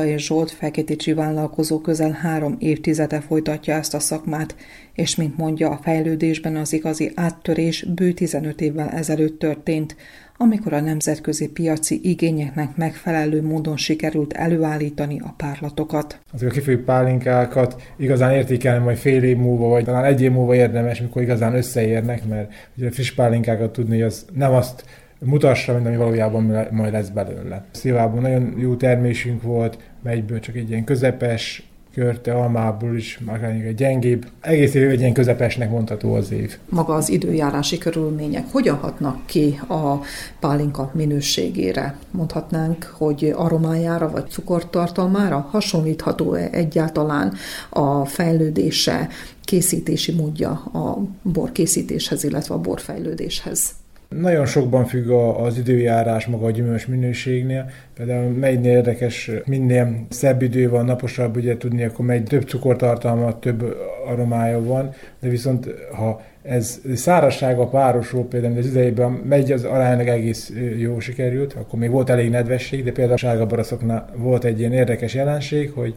Horka 0.04 0.16
és 0.16 0.26
Zsolt 0.26 0.52
Feketicsi 0.52 1.14
vállalkozó 1.14 1.80
közel 1.80 2.12
három 2.12 2.56
évtizede 2.60 3.20
folytatja 3.20 3.74
ezt 3.74 3.94
a 3.94 4.00
szakmát, 4.00 4.56
és 4.94 5.16
mint 5.16 5.38
mondja, 5.38 5.70
a 5.70 5.80
fejlődésben 5.82 6.56
az 6.56 6.74
igazi 6.74 7.12
áttörés 7.16 7.86
bő 7.96 8.12
15 8.12 8.62
évvel 8.62 8.90
ezelőtt 8.90 9.40
történt, 9.40 9.96
amikor 10.38 10.74
a 10.74 10.80
nemzetközi 10.80 11.50
piaci 11.50 12.00
igényeknek 12.04 12.76
megfelelő 12.76 13.42
módon 13.42 13.78
sikerült 13.78 14.34
előállítani 14.34 15.20
a 15.20 15.34
párlatokat. 15.38 16.20
Azok 16.34 16.50
a 16.50 16.52
kifőbb 16.52 16.84
pálinkákat 16.84 17.82
igazán 17.98 18.34
értékelni 18.34 18.84
majd 18.84 18.98
fél 18.98 19.24
év 19.24 19.38
múlva, 19.38 19.68
vagy 19.68 19.84
talán 19.84 20.04
egy 20.04 20.22
év 20.22 20.32
múlva 20.32 20.56
érdemes, 20.56 21.02
mikor 21.02 21.22
igazán 21.22 21.56
összeérnek, 21.56 22.28
mert 22.28 22.54
ugye 22.78 22.92
friss 22.92 23.12
pálinkákat 23.12 23.72
tudni, 23.72 24.02
az 24.02 24.26
nem 24.34 24.54
azt 24.54 24.84
mutassa, 25.26 25.74
mint 25.74 25.86
ami 25.86 25.96
valójában 25.96 26.68
majd 26.72 26.92
lesz 26.92 27.10
belőle. 27.10 27.66
Szilvában 27.72 28.22
nagyon 28.22 28.54
jó 28.58 28.76
termésünk 28.76 29.42
volt, 29.42 29.78
melyből 30.04 30.40
csak 30.40 30.56
egy 30.56 30.70
ilyen 30.70 30.84
közepes 30.84 31.64
körte, 31.94 32.34
almából 32.34 32.96
is, 32.96 33.20
már 33.26 33.44
egy 33.44 33.76
gyengébb. 33.76 34.26
Egész 34.42 34.74
év 34.74 34.90
egy 34.90 35.00
ilyen 35.00 35.14
közepesnek 35.14 35.70
mondható 35.70 36.14
az 36.14 36.32
év. 36.32 36.58
Maga 36.70 36.94
az 36.94 37.10
időjárási 37.10 37.78
körülmények 37.78 38.52
hogyan 38.52 38.76
hatnak 38.76 39.26
ki 39.26 39.60
a 39.68 40.00
pálinka 40.40 40.92
minőségére? 40.94 41.98
Mondhatnánk, 42.12 42.94
hogy 42.98 43.34
aromájára 43.36 44.10
vagy 44.10 44.30
cukortartalmára 44.30 45.48
hasonlítható 45.52 46.34
-e 46.34 46.50
egyáltalán 46.52 47.34
a 47.70 48.06
fejlődése, 48.06 49.08
készítési 49.44 50.12
módja 50.12 50.50
a 50.52 50.98
bor 51.22 51.52
készítéshez, 51.52 52.24
illetve 52.24 52.54
a 52.54 52.60
borfejlődéshez? 52.60 53.83
Nagyon 54.20 54.46
sokban 54.46 54.86
függ 54.86 55.10
az 55.10 55.58
időjárás 55.58 56.26
maga 56.26 56.46
a 56.46 56.52
gyümölcs 56.52 56.88
minőségnél. 56.88 57.70
Például 57.94 58.30
melynél 58.30 58.72
érdekes, 58.72 59.32
minél 59.46 60.06
szebb 60.10 60.42
idő 60.42 60.70
van, 60.70 60.86
naposabb, 60.86 61.36
ugye 61.36 61.58
tudni, 61.58 61.84
akkor 61.84 62.06
megy 62.06 62.24
több 62.24 62.48
cukortartalma, 62.48 63.40
több 63.40 63.78
aromája 64.08 64.64
van, 64.64 64.94
de 65.20 65.30
viszont 65.30 65.68
ha 65.92 66.22
ez 66.42 66.82
szárazsága 66.96 67.68
párosul, 67.68 68.28
például 68.28 68.58
az 68.58 68.66
idejében 68.66 69.12
megy 69.12 69.52
az 69.52 69.64
aránylag 69.64 70.08
egész 70.08 70.54
jó 70.78 71.00
sikerült, 71.00 71.54
akkor 71.54 71.80
még 71.80 71.90
volt 71.90 72.10
elég 72.10 72.30
nedvesség, 72.30 72.84
de 72.84 72.92
például 72.92 73.16
a 73.16 73.18
sárga 73.18 73.46
baraszoknál 73.46 74.10
volt 74.16 74.44
egy 74.44 74.60
ilyen 74.60 74.74
érdekes 74.74 75.14
jelenség, 75.14 75.72
hogy 75.72 75.96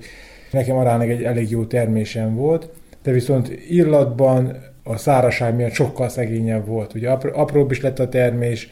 nekem 0.50 0.76
aránylag 0.76 1.10
egy 1.10 1.22
elég 1.22 1.50
jó 1.50 1.64
termésem 1.64 2.34
volt, 2.34 2.68
de 3.02 3.12
viszont 3.12 3.50
illatban 3.68 4.56
a 4.86 4.96
szárazság 4.96 5.54
miatt 5.54 5.72
sokkal 5.72 6.08
szegényebb 6.08 6.66
volt. 6.66 6.94
Ugye 6.94 7.10
apróbb 7.10 7.70
is 7.70 7.80
lett 7.80 7.98
a 7.98 8.08
termés, 8.08 8.70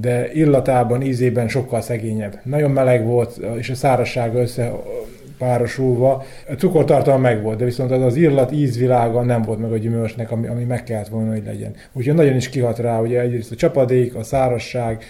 de 0.00 0.32
illatában, 0.32 1.02
ízében 1.02 1.48
sokkal 1.48 1.80
szegényebb. 1.80 2.40
Nagyon 2.42 2.70
meleg 2.70 3.06
volt, 3.06 3.40
és 3.58 3.70
a 3.70 3.74
szárazsága 3.74 4.40
összepárosulva. 4.40 6.24
A 6.48 6.52
cukortartalma 6.52 7.20
meg 7.20 7.42
volt, 7.42 7.58
de 7.58 7.64
viszont 7.64 7.90
az, 7.90 8.02
az 8.02 8.16
illat 8.16 8.52
ízvilága 8.52 9.22
nem 9.22 9.42
volt 9.42 9.58
meg 9.58 9.72
a 9.72 9.78
gyümölcsnek, 9.78 10.30
ami, 10.30 10.46
ami 10.46 10.64
meg 10.64 10.84
kellett 10.84 11.08
volna, 11.08 11.30
hogy 11.30 11.44
legyen. 11.46 11.74
Úgyhogy 11.92 12.14
nagyon 12.14 12.36
is 12.36 12.48
kihat 12.48 12.78
rá, 12.78 13.00
ugye 13.00 13.20
egyrészt 13.20 13.52
a 13.52 13.56
csapadék, 13.56 14.14
a 14.14 14.22
szárazság, 14.22 15.04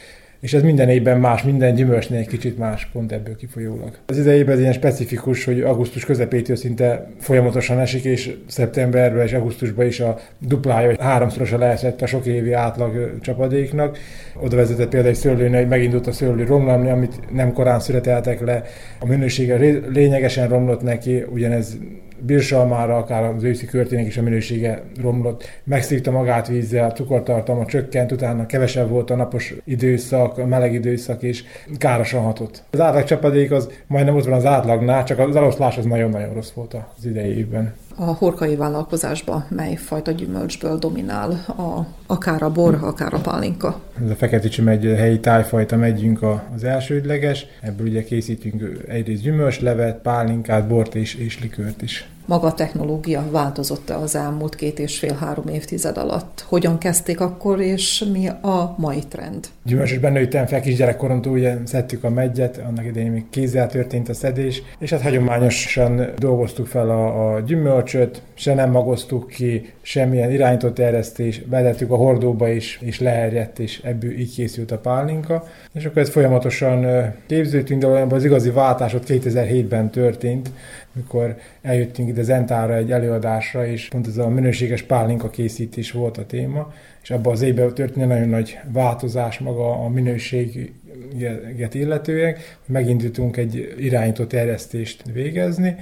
és 0.44 0.54
ez 0.54 0.62
minden 0.62 0.88
évben 0.88 1.20
más, 1.20 1.42
minden 1.42 1.74
gyümölcsnél 1.74 2.18
egy 2.18 2.26
kicsit 2.26 2.58
más, 2.58 2.88
pont 2.92 3.12
ebből 3.12 3.36
kifolyólag. 3.36 3.98
Az 4.06 4.18
idejében 4.18 4.54
ez 4.54 4.60
ilyen 4.60 4.72
specifikus, 4.72 5.44
hogy 5.44 5.60
augusztus 5.60 6.04
közepétől 6.04 6.56
szinte 6.56 7.10
folyamatosan 7.18 7.78
esik, 7.78 8.04
és 8.04 8.36
szeptemberben 8.46 9.26
és 9.26 9.32
augusztusban 9.32 9.86
is 9.86 10.00
a 10.00 10.18
duplája, 10.38 10.86
vagy 10.86 11.00
háromszorosa 11.00 11.58
leesett 11.58 12.02
a 12.02 12.06
sok 12.06 12.26
évi 12.26 12.52
átlag 12.52 13.18
csapadéknak. 13.20 13.98
Oda 14.40 14.56
vezetett 14.56 14.88
például 14.88 15.12
egy 15.12 15.18
szőlőnél, 15.20 15.58
hogy 15.58 15.68
megindult 15.68 16.06
a 16.06 16.12
szőlő 16.12 16.44
romlani, 16.44 16.90
amit 16.90 17.32
nem 17.32 17.52
korán 17.52 17.80
születeltek 17.80 18.40
le. 18.40 18.62
A 18.98 19.06
minősége 19.06 19.56
lényegesen 19.88 20.48
romlott 20.48 20.82
neki, 20.82 21.24
ugyanez 21.32 21.76
birsalmára, 22.20 22.96
akár 22.96 23.24
az 23.24 23.42
őszi 23.42 23.66
körtének 23.66 24.06
is 24.06 24.16
a 24.16 24.22
minősége 24.22 24.82
romlott, 25.00 25.44
megszívta 25.64 26.10
magát 26.10 26.48
vízzel, 26.48 26.90
a 26.90 26.92
cukortartalma 26.92 27.66
csökkent, 27.66 28.12
utána 28.12 28.46
kevesebb 28.46 28.88
volt 28.88 29.10
a 29.10 29.16
napos 29.16 29.54
időszak, 29.64 30.38
a 30.38 30.46
meleg 30.46 30.72
időszak, 30.72 31.22
és 31.22 31.44
károsan 31.78 32.22
hatott. 32.22 32.62
Az 32.70 32.80
átlag 32.80 33.04
csapadék 33.04 33.50
az 33.50 33.68
majdnem 33.86 34.16
ott 34.16 34.24
van 34.24 34.34
az 34.34 34.46
átlagnál, 34.46 35.04
csak 35.04 35.18
az 35.18 35.36
eloszlás 35.36 35.76
az 35.76 35.84
nagyon-nagyon 35.84 36.34
rossz 36.34 36.52
volt 36.52 36.74
az 36.74 37.06
idei 37.06 37.36
évben 37.36 37.74
a 37.96 38.04
horkai 38.04 38.56
vállalkozásban 38.56 39.46
mely 39.48 39.74
fajta 39.74 40.10
gyümölcsből 40.10 40.78
dominál, 40.78 41.30
a, 41.46 41.86
akár 42.06 42.42
a 42.42 42.50
bor, 42.50 42.78
akár 42.82 43.14
a 43.14 43.20
pálinka? 43.20 43.80
Ez 44.04 44.10
a 44.10 44.14
fekete 44.14 44.62
megy, 44.62 44.84
helyi 44.84 45.20
tájfajta 45.20 45.76
megyünk 45.76 46.22
az 46.54 46.64
elsődleges, 46.64 47.46
ebből 47.60 47.86
ugye 47.86 48.04
készítünk 48.04 48.84
egyrészt 48.88 49.22
gyümölcslevet, 49.22 50.00
pálinkát, 50.02 50.66
bort 50.68 50.94
és, 50.94 51.14
és 51.14 51.40
likőrt 51.40 51.82
is 51.82 52.08
maga 52.26 52.46
a 52.46 52.54
technológia 52.54 53.24
változott-e 53.30 53.96
az 53.96 54.16
elmúlt 54.16 54.54
két 54.54 54.78
és 54.78 54.98
fél-három 54.98 55.48
évtized 55.48 55.96
alatt? 55.96 56.44
Hogyan 56.48 56.78
kezdték 56.78 57.20
akkor, 57.20 57.60
és 57.60 58.04
mi 58.12 58.28
a 58.28 58.74
mai 58.78 59.02
trend? 59.08 59.46
Gyümölcsösben 59.64 60.12
nőttem 60.12 60.46
fel 60.46 60.60
kisgyerekkoromtól, 60.60 61.32
ugye 61.32 61.56
szedtük 61.64 62.04
a 62.04 62.10
megyet, 62.10 62.62
annak 62.68 62.84
idején 62.84 63.10
még 63.10 63.24
kézzel 63.30 63.68
történt 63.68 64.08
a 64.08 64.14
szedés, 64.14 64.62
és 64.78 64.90
hát 64.90 65.02
hagyományosan 65.02 66.06
dolgoztuk 66.18 66.66
fel 66.66 66.90
a, 66.90 67.34
a 67.34 67.40
gyümölcsöt, 67.40 68.22
se 68.34 68.54
nem 68.54 68.70
magoztuk 68.70 69.28
ki, 69.28 69.72
semmilyen 69.82 70.32
irányított 70.32 70.78
eresztés, 70.78 71.40
bedettük 71.40 71.90
a 71.90 71.96
hordóba 71.96 72.48
is, 72.48 72.78
és 72.82 73.00
leherjedt, 73.00 73.58
és 73.58 73.80
ebből 73.84 74.18
így 74.18 74.34
készült 74.34 74.70
a 74.70 74.78
pálinka. 74.78 75.46
És 75.72 75.84
akkor 75.84 76.02
ez 76.02 76.10
folyamatosan 76.10 76.86
képződtünk, 77.26 77.80
de 77.80 77.86
az 77.86 78.24
igazi 78.24 78.50
váltás 78.50 78.94
ott 78.94 79.04
2007-ben 79.08 79.90
történt, 79.90 80.50
mikor 80.94 81.36
eljöttünk 81.62 82.08
ide 82.08 82.22
Zentára 82.22 82.76
egy 82.76 82.92
előadásra, 82.92 83.66
és 83.66 83.88
pont 83.88 84.06
ez 84.06 84.16
a 84.16 84.28
minőséges 84.28 84.82
pálinka 84.82 85.30
készítés 85.30 85.90
volt 85.90 86.18
a 86.18 86.26
téma, 86.26 86.72
és 87.02 87.10
abban 87.10 87.32
az 87.32 87.42
évben 87.42 87.74
történt 87.74 88.08
nagyon 88.08 88.28
nagy 88.28 88.58
változás 88.72 89.38
maga 89.38 89.84
a 89.84 89.88
minőséget 89.88 91.74
illetően, 91.74 92.32
hogy 92.32 92.74
megindítunk 92.74 93.36
egy 93.36 93.74
irányított 93.78 94.32
eresztést 94.32 95.02
végezni, 95.12 95.76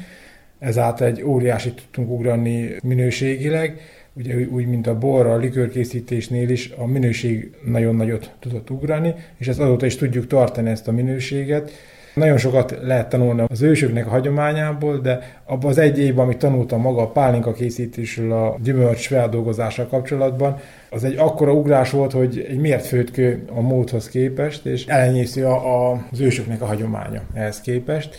ezáltal 0.59 1.07
egy 1.07 1.23
óriási 1.23 1.73
tudtunk 1.73 2.11
ugrani 2.11 2.77
minőségileg, 2.83 3.81
ugye 4.13 4.37
úgy, 4.51 4.67
mint 4.67 4.87
a 4.87 4.99
bor, 4.99 5.27
a 5.27 5.37
likőrkészítésnél 5.37 6.49
is 6.49 6.71
a 6.77 6.87
minőség 6.87 7.51
nagyon 7.65 7.95
nagyot 7.95 8.35
tudott 8.41 8.71
ugrani, 8.71 9.15
és 9.37 9.49
ezt 9.49 9.61
azóta 9.61 9.87
is 9.87 9.97
tudjuk 9.97 10.27
tartani 10.27 10.71
ezt 10.71 10.89
a 10.89 10.93
minőséget, 10.93 11.71
nagyon 12.15 12.39
sokat 12.39 12.79
lehet 12.83 13.09
tanulni 13.09 13.45
az 13.47 13.63
ősöknek 13.63 14.07
a 14.07 14.11
hagyományából, 14.11 14.99
de 14.99 15.41
abban 15.45 15.71
az 15.71 15.79
egy 15.79 15.99
évben, 15.99 16.25
amit 16.25 16.39
tanultam 16.39 16.81
maga 16.81 17.03
a 17.03 17.11
pálinka 17.11 17.53
készítésről, 17.53 18.33
a 18.33 18.57
gyümölcs 18.63 19.07
feldolgozással 19.07 19.87
kapcsolatban, 19.87 20.57
az 20.91 21.05
egy 21.05 21.17
akkora 21.17 21.53
ugrás 21.53 21.91
volt, 21.91 22.13
hogy 22.13 22.47
egy 22.49 22.59
miért 22.59 22.87
főtkő 22.87 23.45
a 23.55 23.61
módhoz 23.61 24.09
képest, 24.09 24.67
és 24.67 24.87
elenyésző 24.87 25.45
a, 25.45 25.91
a, 25.91 26.07
az 26.13 26.21
ősöknek 26.21 26.63
a 26.63 26.67
hagyománya 26.67 27.23
ehhez 27.35 27.61
képest. 27.61 28.17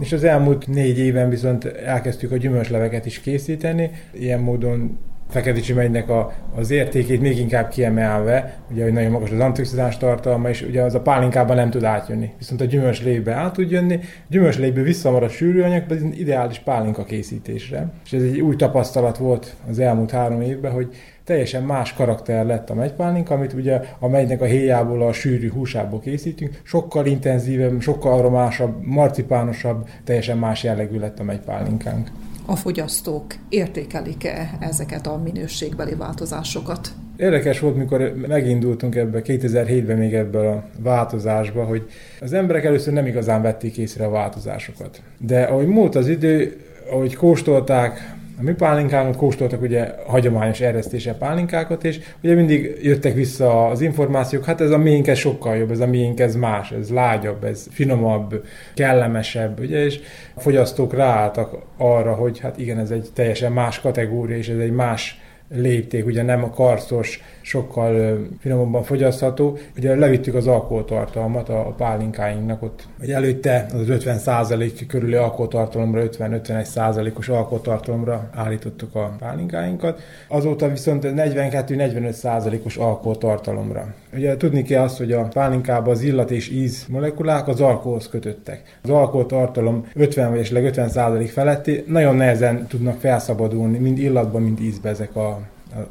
És 0.00 0.12
az 0.12 0.24
elmúlt 0.24 0.66
négy 0.66 0.98
éven 0.98 1.28
viszont 1.28 1.64
elkezdtük 1.64 2.32
a 2.32 2.36
gyümölcsleveket 2.36 3.06
is 3.06 3.20
készíteni, 3.20 3.90
ilyen 4.12 4.40
módon 4.40 4.98
Fekete 5.28 5.74
megynek 5.74 6.08
a, 6.08 6.32
az 6.54 6.70
értékét 6.70 7.20
még 7.20 7.38
inkább 7.38 7.68
kiemelve, 7.68 8.58
ugye, 8.70 8.82
hogy 8.82 8.92
nagyon 8.92 9.10
magas 9.10 9.30
az 9.30 9.40
antioxidáns 9.40 9.96
tartalma, 9.96 10.48
és 10.48 10.62
ugye 10.62 10.82
az 10.82 10.94
a 10.94 11.00
pálinkában 11.00 11.56
nem 11.56 11.70
tud 11.70 11.84
átjönni. 11.84 12.30
Viszont 12.38 12.60
a 12.60 12.64
gyümölcslévbe 12.64 13.32
át 13.32 13.52
tud 13.52 13.70
jönni, 13.70 14.00
gyümölcsléből 14.28 14.84
visszamarad 14.84 15.30
sűrűanyag, 15.30 15.92
ez 15.92 16.02
ideális 16.02 16.58
pálinka 16.58 17.04
készítésre. 17.04 17.90
És 18.04 18.12
ez 18.12 18.22
egy 18.22 18.40
új 18.40 18.56
tapasztalat 18.56 19.18
volt 19.18 19.54
az 19.70 19.78
elmúlt 19.78 20.10
három 20.10 20.40
évben, 20.40 20.72
hogy 20.72 20.94
teljesen 21.24 21.62
más 21.62 21.92
karakter 21.92 22.46
lett 22.46 22.70
a 22.70 22.74
megypálinka, 22.74 23.34
amit 23.34 23.52
ugye 23.52 23.80
a 23.98 24.08
megynek 24.08 24.40
a 24.40 24.44
héjából, 24.44 25.02
a 25.02 25.12
sűrű 25.12 25.50
húsából 25.50 26.00
készítünk, 26.00 26.60
sokkal 26.62 27.06
intenzívebb, 27.06 27.80
sokkal 27.80 28.18
aromásabb, 28.18 28.82
marcipánosabb, 28.82 29.88
teljesen 30.04 30.38
más 30.38 30.62
jellegű 30.62 30.98
lett 30.98 31.18
a 31.18 31.24
megypálinkánk 31.24 32.08
a 32.50 32.56
fogyasztók 32.56 33.34
értékelik-e 33.48 34.50
ezeket 34.60 35.06
a 35.06 35.20
minőségbeli 35.24 35.94
változásokat? 35.94 36.88
Érdekes 37.16 37.60
volt, 37.60 37.76
mikor 37.76 38.14
megindultunk 38.28 38.94
ebbe 38.94 39.22
2007-ben 39.24 39.96
még 39.96 40.14
ebből 40.14 40.46
a 40.46 40.64
változásba, 40.82 41.64
hogy 41.64 41.90
az 42.20 42.32
emberek 42.32 42.64
először 42.64 42.92
nem 42.92 43.06
igazán 43.06 43.42
vették 43.42 43.76
észre 43.76 44.04
a 44.04 44.10
változásokat. 44.10 45.02
De 45.18 45.42
ahogy 45.42 45.66
múlt 45.66 45.94
az 45.94 46.08
idő, 46.08 46.56
ahogy 46.90 47.14
kóstolták, 47.14 48.16
a 48.38 48.42
mi 48.42 48.52
pálinkánkat 48.52 49.16
kóstoltak 49.16 49.62
ugye 49.62 49.94
hagyományos 50.06 50.60
eresztése 50.60 51.14
pálinkákat, 51.14 51.84
és 51.84 52.00
ugye 52.22 52.34
mindig 52.34 52.78
jöttek 52.82 53.14
vissza 53.14 53.66
az 53.66 53.80
információk, 53.80 54.44
hát 54.44 54.60
ez 54.60 54.70
a 54.70 54.78
miénk 54.78 55.06
ez 55.06 55.18
sokkal 55.18 55.56
jobb, 55.56 55.70
ez 55.70 55.80
a 55.80 55.86
miénk 55.86 56.20
ez 56.20 56.36
más, 56.36 56.70
ez 56.70 56.90
lágyabb, 56.90 57.44
ez 57.44 57.66
finomabb, 57.70 58.44
kellemesebb, 58.74 59.60
ugye, 59.60 59.84
és 59.84 60.00
a 60.34 60.40
fogyasztók 60.40 60.94
ráálltak 60.94 61.56
arra, 61.76 62.14
hogy 62.14 62.38
hát 62.38 62.58
igen, 62.58 62.78
ez 62.78 62.90
egy 62.90 63.08
teljesen 63.14 63.52
más 63.52 63.80
kategória, 63.80 64.36
és 64.36 64.48
ez 64.48 64.58
egy 64.58 64.72
más 64.72 65.20
lépték, 65.54 66.06
ugye 66.06 66.22
nem 66.22 66.44
a 66.44 66.50
karszos, 66.50 67.22
sokkal 67.48 68.18
finomabban 68.40 68.82
fogyasztható. 68.82 69.58
Ugye 69.76 69.94
levittük 69.94 70.34
az 70.34 70.46
alkoholtartalmat 70.46 71.48
a 71.48 71.74
pálinkáinknak, 71.76 72.62
ott 72.62 72.86
hogy 72.98 73.10
előtte 73.10 73.66
az 73.72 73.86
50% 73.88 74.84
körüli 74.88 75.14
alkoholtartalomra, 75.14 76.02
50-51% 76.02 77.16
os 77.16 77.28
alkoholtartalomra 77.28 78.30
állítottuk 78.34 78.94
a 78.94 79.16
pálinkáinkat. 79.18 80.00
Azóta 80.28 80.68
viszont 80.68 81.02
42-45% 81.06 82.64
os 82.64 82.76
alkoholtartalomra. 82.76 83.94
Ugye 84.14 84.36
tudni 84.36 84.62
kell 84.62 84.82
azt, 84.82 84.98
hogy 84.98 85.12
a 85.12 85.22
pálinkában 85.22 85.94
az 85.94 86.02
illat 86.02 86.30
és 86.30 86.50
íz 86.50 86.86
molekulák 86.88 87.48
az 87.48 87.60
alkoholhoz 87.60 88.08
kötöttek. 88.08 88.78
Az 88.82 88.90
alkoholtartalom 88.90 89.86
50 89.94 90.30
vagy 90.30 90.64
50 90.64 91.26
feletti 91.26 91.84
nagyon 91.86 92.16
nehezen 92.16 92.66
tudnak 92.66 93.00
felszabadulni, 93.00 93.78
mind 93.78 93.98
illatban, 93.98 94.42
mind 94.42 94.60
ízbe 94.60 94.88
ezek 94.88 95.16
a 95.16 95.40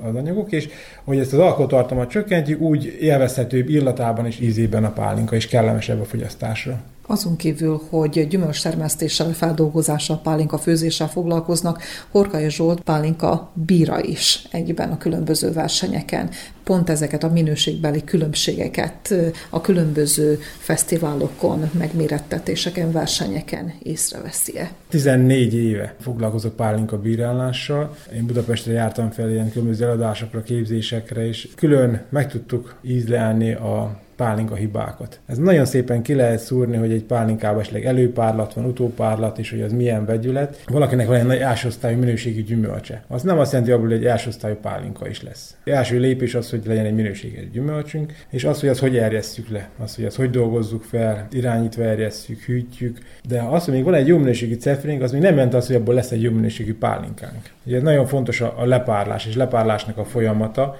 az 0.04 0.15
anyagok, 0.15 0.52
és 0.52 0.69
hogy 1.04 1.19
ezt 1.19 1.34
az 1.34 1.39
alkoholtartalmat 1.39 2.10
csökkentjük, 2.10 2.62
úgy 2.62 2.97
élvezhetőbb 3.00 3.69
illatában 3.69 4.26
és 4.26 4.39
ízében 4.39 4.84
a 4.84 4.91
pálinka, 4.91 5.36
és 5.36 5.47
kellemesebb 5.47 6.02
a 6.02 6.06
fogyasztásra. 6.06 6.82
Azon 7.10 7.36
kívül, 7.36 7.82
hogy 7.89 8.28
gyümölcstermesztéssel, 8.28 9.34
feldolgozással, 9.34 10.20
pálinka 10.24 10.58
főzéssel 10.58 11.08
foglalkoznak, 11.08 11.82
Horkai 12.12 12.50
Zsolt 12.50 12.82
pálinka 12.82 13.52
bíra 13.54 14.04
is 14.04 14.48
egyben 14.52 14.91
a 14.91 14.98
különböző 14.98 15.52
versenyeken. 15.52 16.30
Pont 16.63 16.89
ezeket 16.89 17.24
a 17.24 17.30
minőségbeli 17.30 18.04
különbségeket 18.04 19.13
a 19.50 19.62
különböző 19.62 20.39
fesztiválokon, 20.58 21.70
megmérettetéseken, 21.78 22.91
versenyeken 22.91 23.74
észreveszi-e? 23.84 24.72
14 24.89 25.54
éve 25.54 25.96
foglalkozok 26.00 26.56
pálinka 26.56 26.98
bírálással. 26.98 27.96
Én 28.15 28.26
Budapestre 28.26 28.72
jártam 28.72 29.12
fel 29.12 29.30
ilyen 29.30 29.52
különböző 29.52 29.86
eladásokra, 29.86 30.41
képzésekre, 30.41 31.28
és 31.28 31.48
külön 31.56 32.02
meg 32.10 32.32
tudtuk 32.32 32.76
ízlelni 32.82 33.54
a 33.54 34.06
pálinka 34.18 34.56
hibákat. 34.56 35.20
Ez 35.26 35.38
nagyon 35.38 35.66
szépen 35.66 36.02
ki 36.02 36.14
lehet 36.14 36.40
szúrni, 36.40 36.78
hogy 36.78 36.92
egy 36.92 37.04
pálinkában 37.04 37.60
esetleg 37.60 37.86
előpárlat 37.86 38.54
van, 38.54 38.66
utópárlat, 38.66 39.38
és 39.38 39.50
hogy 39.50 39.62
az 39.62 39.72
milyen 39.72 40.06
vegyület. 40.06 40.64
Valakinek 40.68 41.08
van 41.08 41.16
egy 41.16 41.26
nagy 41.26 41.38
elsőosztályú 41.38 41.98
minőségi 41.98 42.44
gyümölcse. 42.44 43.04
Az 43.08 43.22
nem 43.22 43.40
azt 43.40 43.52
jelenti, 43.52 43.74
hogy 43.74 43.92
egy 43.92 44.06
elsőosztályú 44.06 44.56
pálinka 44.56 45.08
is 45.08 45.24
lesz. 45.24 45.56
Az 45.66 45.72
első 45.72 46.00
lépés 46.00 46.36
az, 46.36 46.50
hogy 46.50 46.62
legyen 46.66 46.86
egy 46.86 46.96
minőségi 46.96 47.50
gyümölcsünk, 47.52 48.14
és 48.30 48.44
az, 48.44 48.60
hogy 48.60 48.70
az 48.70 48.80
hogy 48.80 48.98
erjesztjük 48.98 49.50
le, 49.50 49.70
az, 49.78 49.96
hogy 49.96 50.06
az 50.06 50.16
hogy 50.16 50.30
dolgozzuk 50.30 50.84
fel, 50.84 51.28
irányítva 51.32 51.84
erjesztjük, 51.84 52.42
hűtjük. 52.42 52.98
De 53.28 53.42
az, 53.42 53.66
hogy 53.66 53.74
még 53.74 53.84
van 53.84 53.94
egy 53.94 54.08
jó 54.08 54.18
minőségű 54.18 54.54
cefrénk, 54.54 55.02
az 55.02 55.12
még 55.12 55.22
nem 55.22 55.34
jelenti 55.34 55.56
azt, 55.56 55.68
hogy 55.68 55.76
abból 55.76 55.94
lesz 55.94 56.12
egy 56.12 56.22
jó 56.22 56.32
minőségű 56.32 56.76
pálinkánk. 56.78 57.50
Ugye 57.66 57.82
nagyon 57.82 58.06
fontos 58.06 58.42
a 58.42 58.66
lepárlás 58.66 59.26
és 59.26 59.36
lepárlásnak 59.36 59.98
a 59.98 60.06
folyamata, 60.06 60.78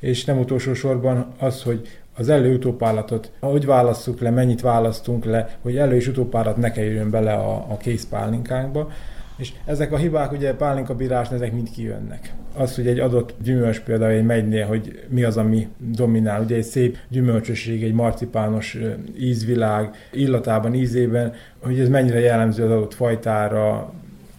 és 0.00 0.24
nem 0.24 0.38
utolsó 0.38 0.74
sorban 0.74 1.26
az, 1.38 1.62
hogy 1.62 1.88
az 2.16 2.28
elő 2.28 2.54
utópállatot, 2.54 3.30
hogy 3.40 3.66
válasszuk 3.66 4.20
le, 4.20 4.30
mennyit 4.30 4.60
választunk 4.60 5.24
le, 5.24 5.58
hogy 5.62 5.76
elő 5.76 5.94
és 5.94 6.08
utópállat 6.08 6.56
ne 6.56 6.70
kerüljön 6.70 7.10
bele 7.10 7.32
a, 7.32 7.54
a 7.54 7.76
kész 7.76 8.06
pálinkánkba. 8.10 8.90
És 9.36 9.52
ezek 9.64 9.92
a 9.92 9.96
hibák, 9.96 10.32
ugye 10.32 10.54
pálinkabírásnál 10.54 11.40
ezek 11.40 11.52
mind 11.52 11.70
kijönnek. 11.70 12.32
Az, 12.56 12.74
hogy 12.74 12.86
egy 12.86 12.98
adott 12.98 13.34
gyümölcs 13.42 13.80
például 13.80 14.12
egy 14.12 14.24
megynél, 14.24 14.66
hogy 14.66 15.04
mi 15.08 15.22
az, 15.22 15.36
ami 15.36 15.68
dominál. 15.78 16.42
Ugye 16.42 16.56
egy 16.56 16.62
szép 16.62 16.96
gyümölcsösség, 17.08 17.82
egy 17.82 17.92
marcipános 17.92 18.78
ízvilág, 19.18 19.94
illatában, 20.12 20.74
ízében, 20.74 21.32
hogy 21.62 21.80
ez 21.80 21.88
mennyire 21.88 22.20
jellemző 22.20 22.64
az 22.64 22.70
adott 22.70 22.94
fajtára, 22.94 23.92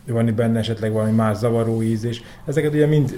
van 0.07 0.33
benne 0.35 0.59
esetleg 0.59 0.91
valami 0.91 1.11
más 1.11 1.37
zavaró 1.37 1.81
íz, 1.81 2.03
és 2.05 2.21
ezeket 2.45 2.73
ugye 2.73 2.85
mind 2.85 3.17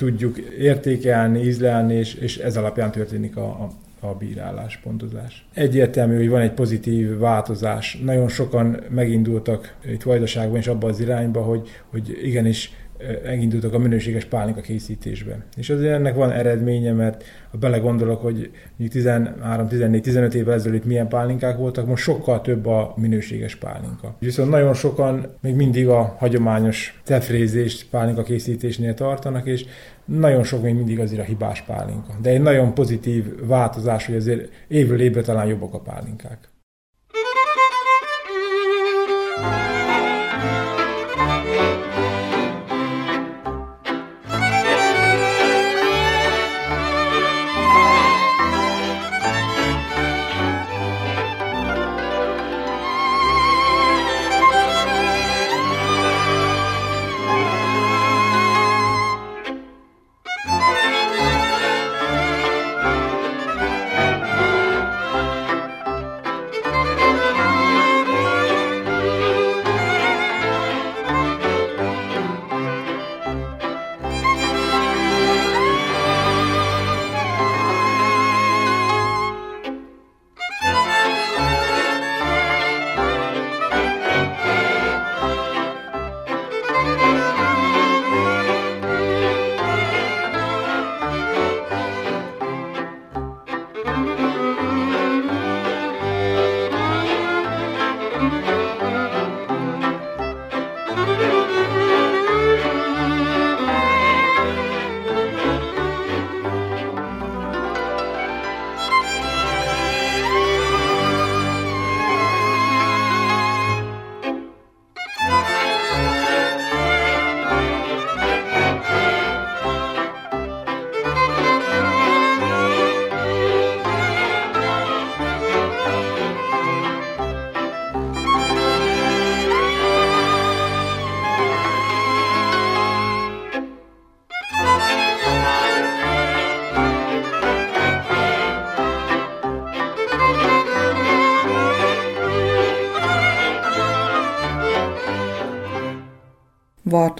tudjuk 0.00 0.38
értékelni, 0.38 1.40
ízlelni, 1.40 1.94
és, 1.94 2.14
és 2.14 2.38
ez 2.38 2.56
alapján 2.56 2.90
történik 2.90 3.36
a, 3.36 3.44
a, 3.44 3.70
a 4.06 4.14
bírálás, 4.14 4.76
pontozás. 4.76 5.46
Egyértelmű, 5.54 6.16
hogy 6.16 6.28
van 6.28 6.40
egy 6.40 6.52
pozitív 6.52 7.18
változás. 7.18 7.98
Nagyon 8.04 8.28
sokan 8.28 8.80
megindultak 8.88 9.76
itt 9.86 10.02
Vajdaságban 10.02 10.58
és 10.58 10.66
abban 10.66 10.90
az 10.90 11.00
irányba, 11.00 11.42
hogy, 11.42 11.68
hogy 11.90 12.18
igenis 12.22 12.72
megindultak 13.24 13.74
a 13.74 13.78
minőséges 13.78 14.24
pálinka 14.24 14.60
készítésben. 14.60 15.44
És 15.56 15.70
azért 15.70 15.92
ennek 15.92 16.14
van 16.14 16.30
eredménye, 16.30 16.92
mert 16.92 17.24
ha 17.50 17.58
belegondolok, 17.58 18.22
hogy 18.22 18.50
13, 18.88 19.68
14, 19.68 20.02
15 20.02 20.34
évvel 20.34 20.54
ezelőtt 20.54 20.84
milyen 20.84 21.08
pálinkák 21.08 21.56
voltak, 21.56 21.86
most 21.86 22.02
sokkal 22.02 22.40
több 22.40 22.66
a 22.66 22.94
minőséges 22.96 23.56
pálinka. 23.56 24.14
Viszont 24.18 24.50
nagyon 24.50 24.74
sokan 24.74 25.26
még 25.40 25.54
mindig 25.54 25.88
a 25.88 26.14
hagyományos 26.18 27.00
tefrézést 27.04 27.86
pálinka 27.90 28.22
készítésnél 28.22 28.94
tartanak, 28.94 29.46
és 29.46 29.64
nagyon 30.04 30.44
sok 30.44 30.62
még 30.62 30.74
mindig 30.74 31.00
azért 31.00 31.20
a 31.20 31.24
hibás 31.24 31.62
pálinka. 31.62 32.16
De 32.22 32.30
egy 32.30 32.42
nagyon 32.42 32.74
pozitív 32.74 33.24
változás, 33.46 34.06
hogy 34.06 34.16
azért 34.16 34.48
évről 34.68 35.00
évre 35.00 35.20
talán 35.20 35.46
jobbak 35.46 35.74
a 35.74 35.80
pálinkák. 35.80 36.48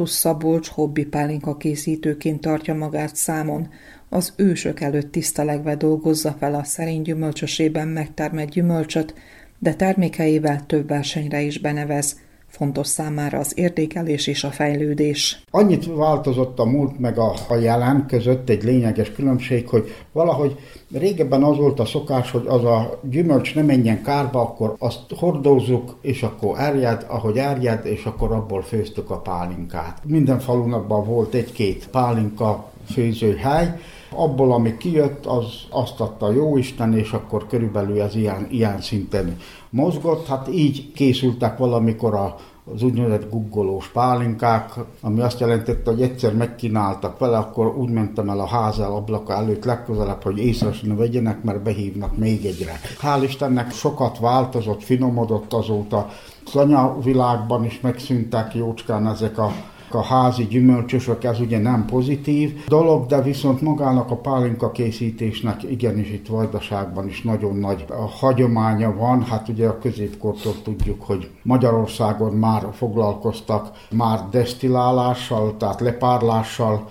Vartus 0.01 0.17
Szabolcs 0.17 0.69
hobbi 0.69 1.05
pálinka 1.05 1.57
készítőként 1.57 2.41
tartja 2.41 2.75
magát 2.75 3.17
számon, 3.17 3.69
az 4.09 4.33
ősök 4.37 4.81
előtt 4.81 5.13
tisztelegve 5.13 5.77
dolgozza 5.77 6.37
fel 6.39 6.55
a 6.55 6.65
szerény 6.65 7.03
gyümölcsösében 7.03 7.89
megtermett 7.89 8.49
gyümölcsöt, 8.49 9.15
de 9.59 9.75
termékeivel 9.75 10.67
több 10.67 10.89
versenyre 10.89 11.41
is 11.41 11.59
benevez– 11.59 12.17
fontos 12.51 12.87
számára 12.87 13.39
az 13.39 13.53
értékelés 13.55 14.27
és 14.27 14.45
a 14.45 14.51
fejlődés. 14.51 15.43
Annyit 15.51 15.87
változott 15.87 16.59
a 16.59 16.65
múlt 16.65 16.99
meg 16.99 17.19
a, 17.19 17.35
a 17.49 17.55
jelen 17.55 18.07
között 18.07 18.49
egy 18.49 18.63
lényeges 18.63 19.13
különbség, 19.13 19.69
hogy 19.69 19.95
valahogy 20.13 20.57
régebben 20.93 21.43
az 21.43 21.57
volt 21.57 21.81
a 21.81 21.85
szokás, 21.85 22.31
hogy 22.31 22.45
az 22.47 22.65
a 22.65 23.01
gyümölcs 23.11 23.55
ne 23.55 23.63
menjen 23.63 24.03
kárba, 24.03 24.41
akkor 24.41 24.75
azt 24.79 25.01
hordózzuk, 25.17 25.97
és 26.01 26.23
akkor 26.23 26.59
árjad, 26.59 27.07
ahogy 27.09 27.39
árjad, 27.39 27.87
és 27.87 28.05
akkor 28.05 28.33
abból 28.33 28.63
főztük 28.63 29.11
a 29.11 29.19
pálinkát. 29.19 29.99
Minden 30.05 30.39
falunakban 30.39 31.05
volt 31.05 31.35
egy-két 31.35 31.89
pálinka 31.89 32.71
főzőhely, 32.93 33.79
abból, 34.11 34.53
ami 34.53 34.77
kijött, 34.77 35.27
az 35.27 35.44
azt 35.70 36.01
adta 36.01 36.27
a 36.27 36.33
Jóisten, 36.33 36.94
és 36.96 37.12
akkor 37.12 37.46
körülbelül 37.46 38.01
ez 38.01 38.14
ilyen, 38.14 38.46
ilyen 38.51 38.81
szinten 38.81 39.37
mozgott. 39.70 40.27
Hát 40.27 40.49
így 40.49 40.92
készültek 40.92 41.59
valamikor 41.59 42.14
a 42.14 42.37
az 42.75 42.83
úgynevezett 42.83 43.31
guggolós 43.31 43.88
pálinkák, 43.88 44.73
ami 45.01 45.20
azt 45.20 45.40
jelentette, 45.40 45.90
hogy 45.90 46.03
egyszer 46.03 46.35
megkínáltak 46.35 47.18
vele, 47.18 47.37
akkor 47.37 47.66
úgy 47.77 47.90
mentem 47.90 48.29
el 48.29 48.40
a 48.40 48.46
házel 48.46 48.92
ablaka 48.92 49.33
előtt 49.35 49.64
legközelebb, 49.64 50.23
hogy 50.23 50.38
észre 50.38 50.70
ne 50.83 50.94
vegyenek, 50.94 51.42
mert 51.42 51.62
behívnak 51.62 52.16
még 52.16 52.44
egyre. 52.44 52.81
Hál' 53.03 53.23
Istennek 53.23 53.73
sokat 53.73 54.18
változott, 54.18 54.83
finomodott 54.83 55.53
azóta. 55.53 56.09
Az 56.46 56.57
anyavilágban 56.57 57.64
is 57.64 57.81
megszűntek 57.81 58.55
jócskán 58.55 59.07
ezek 59.07 59.38
a 59.38 59.53
a 59.94 60.03
házi 60.03 60.46
gyümölcsösök, 60.46 61.24
ez 61.24 61.40
ugye 61.40 61.59
nem 61.59 61.85
pozitív 61.85 62.64
dolog, 62.68 63.07
de 63.07 63.22
viszont 63.22 63.61
magának 63.61 64.11
a 64.11 64.16
pálinka 64.16 64.70
készítésnek 64.70 65.62
igenis 65.62 66.11
itt 66.11 66.26
Vajdaságban 66.26 67.09
is 67.09 67.22
nagyon 67.22 67.57
nagy 67.57 67.85
a 67.88 68.09
hagyománya 68.09 68.94
van. 68.96 69.22
Hát 69.22 69.48
ugye 69.48 69.68
a 69.68 69.79
középkortól 69.79 70.55
tudjuk, 70.62 71.03
hogy 71.03 71.31
Magyarországon 71.42 72.33
már 72.33 72.66
foglalkoztak 72.72 73.70
már 73.90 74.20
desztillálással, 74.31 75.57
tehát 75.57 75.81
lepárlással, 75.81 76.87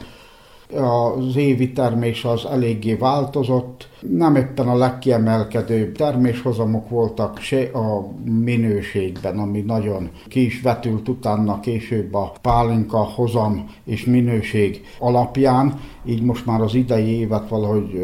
az 0.75 1.35
évi 1.35 1.71
termés 1.71 2.25
az 2.25 2.45
eléggé 2.45 2.93
változott, 2.93 3.89
nem 3.99 4.35
éppen 4.35 4.67
a 4.67 4.77
legkiemelkedőbb 4.77 5.95
terméshozamok 5.95 6.89
voltak 6.89 7.39
se 7.39 7.61
a 7.61 8.07
minőségben, 8.23 9.39
ami 9.39 9.61
nagyon 9.61 10.09
ki 10.27 10.45
is 10.45 10.61
vetült 10.61 11.09
utána 11.09 11.59
később 11.59 12.13
a 12.13 12.33
pálinka 12.41 12.97
hozam 12.97 13.65
és 13.85 14.05
minőség 14.05 14.81
alapján, 14.99 15.79
így 16.05 16.21
most 16.21 16.45
már 16.45 16.61
az 16.61 16.73
idei 16.73 17.07
évet 17.07 17.49
valahogy 17.49 18.03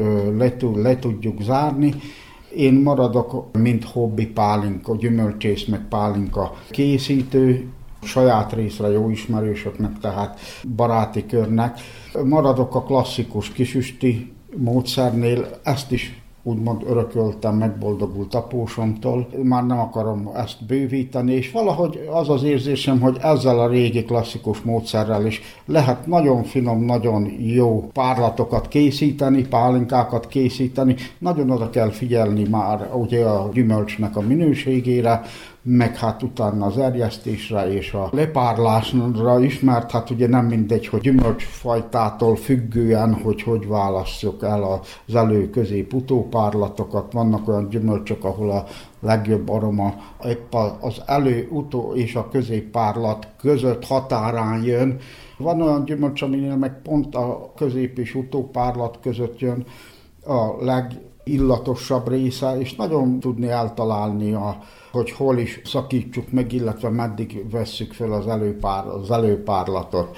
le, 0.75 0.99
tudjuk 0.99 1.41
zárni. 1.41 1.93
Én 2.55 2.73
maradok, 2.73 3.57
mint 3.59 3.83
hobbi 3.83 4.27
pálinka, 4.27 4.95
gyümölcsész 4.95 5.65
meg 5.65 5.87
pálinka 5.89 6.53
készítő, 6.69 7.67
saját 8.05 8.53
részre 8.53 8.87
jó 8.87 9.09
ismerősöknek, 9.09 9.99
tehát 9.99 10.39
baráti 10.75 11.25
körnek. 11.25 11.79
Maradok 12.23 12.75
a 12.75 12.83
klasszikus 12.83 13.51
kisüsti 13.51 14.33
módszernél, 14.57 15.47
ezt 15.63 15.91
is 15.91 16.23
úgymond 16.47 16.83
örököltem, 16.87 17.55
megboldogult 17.55 18.35
apósomtól. 18.35 19.27
Már 19.43 19.65
nem 19.65 19.79
akarom 19.79 20.29
ezt 20.35 20.65
bővíteni, 20.65 21.33
és 21.33 21.51
valahogy 21.51 22.07
az 22.11 22.29
az 22.29 22.43
érzésem, 22.43 22.99
hogy 22.99 23.17
ezzel 23.21 23.59
a 23.59 23.67
régi 23.67 24.03
klasszikus 24.03 24.61
módszerrel 24.61 25.25
is 25.25 25.41
lehet 25.65 26.07
nagyon 26.07 26.43
finom, 26.43 26.83
nagyon 26.83 27.31
jó 27.39 27.89
párlatokat 27.93 28.67
készíteni, 28.67 29.47
pálinkákat 29.47 30.27
készíteni. 30.27 30.95
Nagyon 31.17 31.49
oda 31.49 31.69
kell 31.69 31.89
figyelni 31.89 32.47
már 32.49 32.89
ugye 32.93 33.25
a 33.25 33.49
gyümölcsnek 33.53 34.15
a 34.15 34.21
minőségére, 34.21 35.21
meg 35.67 35.95
hát 35.97 36.23
utána 36.23 36.65
az 36.65 36.77
erjesztésre 36.77 37.73
és 37.73 37.93
a 37.93 38.09
lepárlásra 38.11 39.39
is, 39.39 39.59
mert 39.59 39.91
hát 39.91 40.09
ugye 40.09 40.27
nem 40.27 40.45
mindegy, 40.45 40.87
hogy 40.87 40.99
gyümölcsfajtától 40.99 42.35
függően, 42.35 43.13
hogy 43.13 43.41
hogy 43.41 43.67
válasszuk 43.67 44.43
el 44.43 44.63
az 44.63 45.15
elő 45.15 45.49
közép 45.49 45.93
utópárlatokat. 45.93 47.11
Vannak 47.11 47.47
olyan 47.47 47.69
gyümölcsök, 47.69 48.23
ahol 48.23 48.51
a 48.51 48.65
legjobb 48.99 49.49
aroma 49.49 49.93
épp 50.25 50.53
az 50.81 51.01
elő, 51.05 51.47
utó 51.51 51.93
és 51.95 52.15
a 52.15 52.29
középpárlat 52.29 53.27
között 53.39 53.85
határán 53.85 54.63
jön. 54.63 54.97
Van 55.37 55.61
olyan 55.61 55.85
gyümölcs, 55.85 56.21
aminél 56.21 56.55
meg 56.55 56.81
pont 56.81 57.15
a 57.15 57.51
közép 57.55 57.97
és 57.97 58.15
utópárlat 58.15 58.99
között 59.01 59.39
jön 59.39 59.65
a 60.25 60.63
legillatosabb 61.25 62.09
része, 62.09 62.59
és 62.59 62.75
nagyon 62.75 63.19
tudni 63.19 63.49
eltalálni 63.49 64.33
a 64.33 64.57
hogy 64.91 65.11
hol 65.11 65.37
is 65.37 65.61
szakítsuk 65.63 66.31
meg, 66.31 66.53
illetve 66.53 66.89
meddig 66.89 67.49
vesszük 67.51 67.93
fel 67.93 68.11
az, 68.11 68.27
előpár, 68.27 68.87
az 68.87 69.11
előpárlatot 69.11 70.17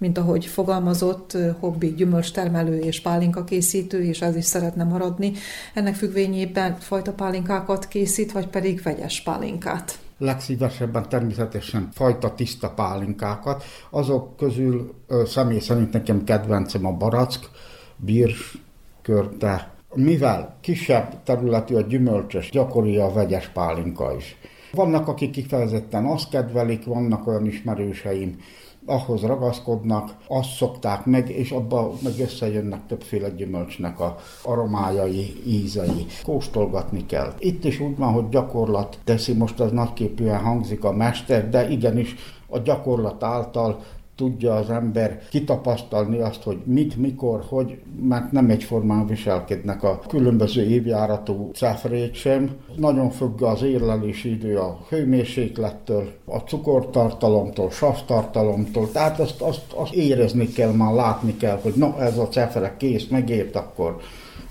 mint 0.00 0.18
ahogy 0.18 0.46
fogalmazott, 0.46 1.36
hobbi 1.60 1.94
gyümölcstermelő 1.94 2.78
és 2.78 3.00
pálinka 3.00 3.44
készítő, 3.44 4.02
és 4.02 4.20
ez 4.20 4.36
is 4.36 4.44
szeretne 4.44 4.84
maradni. 4.84 5.32
Ennek 5.74 5.94
függvényében 5.94 6.76
fajta 6.78 7.12
pálinkákat 7.12 7.88
készít, 7.88 8.32
vagy 8.32 8.46
pedig 8.46 8.82
vegyes 8.82 9.22
pálinkát? 9.22 9.98
Legszívesebben 10.18 11.08
természetesen 11.08 11.88
fajta 11.92 12.34
tiszta 12.34 12.70
pálinkákat. 12.70 13.64
Azok 13.90 14.36
közül 14.36 14.94
személy 15.24 15.58
szerint 15.58 15.92
nekem 15.92 16.24
kedvencem 16.24 16.86
a 16.86 16.92
barack, 16.92 17.50
bírs, 17.96 18.58
körte, 19.02 19.77
mivel 19.94 20.56
kisebb 20.60 21.22
területi 21.22 21.74
a 21.74 21.80
gyümölcsös, 21.80 22.50
gyakori 22.50 22.96
a 22.96 23.12
vegyes 23.12 23.48
pálinka 23.48 24.16
is. 24.16 24.36
Vannak, 24.72 25.08
akik 25.08 25.30
kifejezetten 25.30 26.04
azt 26.04 26.30
kedvelik, 26.30 26.84
vannak 26.84 27.26
olyan 27.26 27.46
ismerőseim, 27.46 28.36
ahhoz 28.86 29.22
ragaszkodnak, 29.22 30.16
azt 30.28 30.50
szokták 30.50 31.04
meg, 31.04 31.30
és 31.30 31.50
abban 31.50 31.92
meg 32.02 32.12
összejönnek 32.20 32.86
többféle 32.86 33.28
gyümölcsnek 33.28 34.00
a 34.00 34.16
aromájai, 34.42 35.32
ízei. 35.46 36.06
Kóstolgatni 36.22 37.06
kell. 37.06 37.34
Itt 37.38 37.64
is 37.64 37.80
úgy 37.80 37.96
van, 37.96 38.12
hogy 38.12 38.28
gyakorlat 38.28 38.98
teszi, 39.04 39.32
most 39.32 39.60
az 39.60 39.70
nagyképűen 39.70 40.40
hangzik 40.40 40.84
a 40.84 40.92
mester, 40.92 41.48
de 41.48 41.68
igenis 41.68 42.14
a 42.48 42.58
gyakorlat 42.58 43.22
által 43.22 43.80
tudja 44.18 44.54
az 44.54 44.70
ember 44.70 45.20
kitapasztalni 45.30 46.18
azt, 46.18 46.42
hogy 46.42 46.58
mit, 46.64 46.96
mikor, 46.96 47.44
hogy, 47.48 47.78
mert 48.02 48.32
nem 48.32 48.50
egyformán 48.50 49.06
viselkednek 49.06 49.82
a 49.82 50.00
különböző 50.08 50.62
évjáratú 50.62 51.50
cefrék 51.54 52.14
sem. 52.14 52.50
Nagyon 52.76 53.10
függ 53.10 53.42
az 53.42 53.62
érlelési 53.62 54.30
idő 54.30 54.56
a 54.56 54.78
hőmérséklettől, 54.88 56.08
a 56.24 56.36
cukortartalomtól, 56.36 57.70
savtartalomtól, 57.70 58.90
tehát 58.90 59.18
azt, 59.18 59.40
azt, 59.40 59.72
azt 59.74 59.92
érezni 59.92 60.46
kell, 60.48 60.72
már 60.72 60.92
látni 60.92 61.36
kell, 61.36 61.58
hogy 61.62 61.74
na 61.76 62.00
ez 62.00 62.18
a 62.18 62.28
cefre 62.28 62.74
kész, 62.78 63.06
megért, 63.06 63.56
akkor 63.56 63.96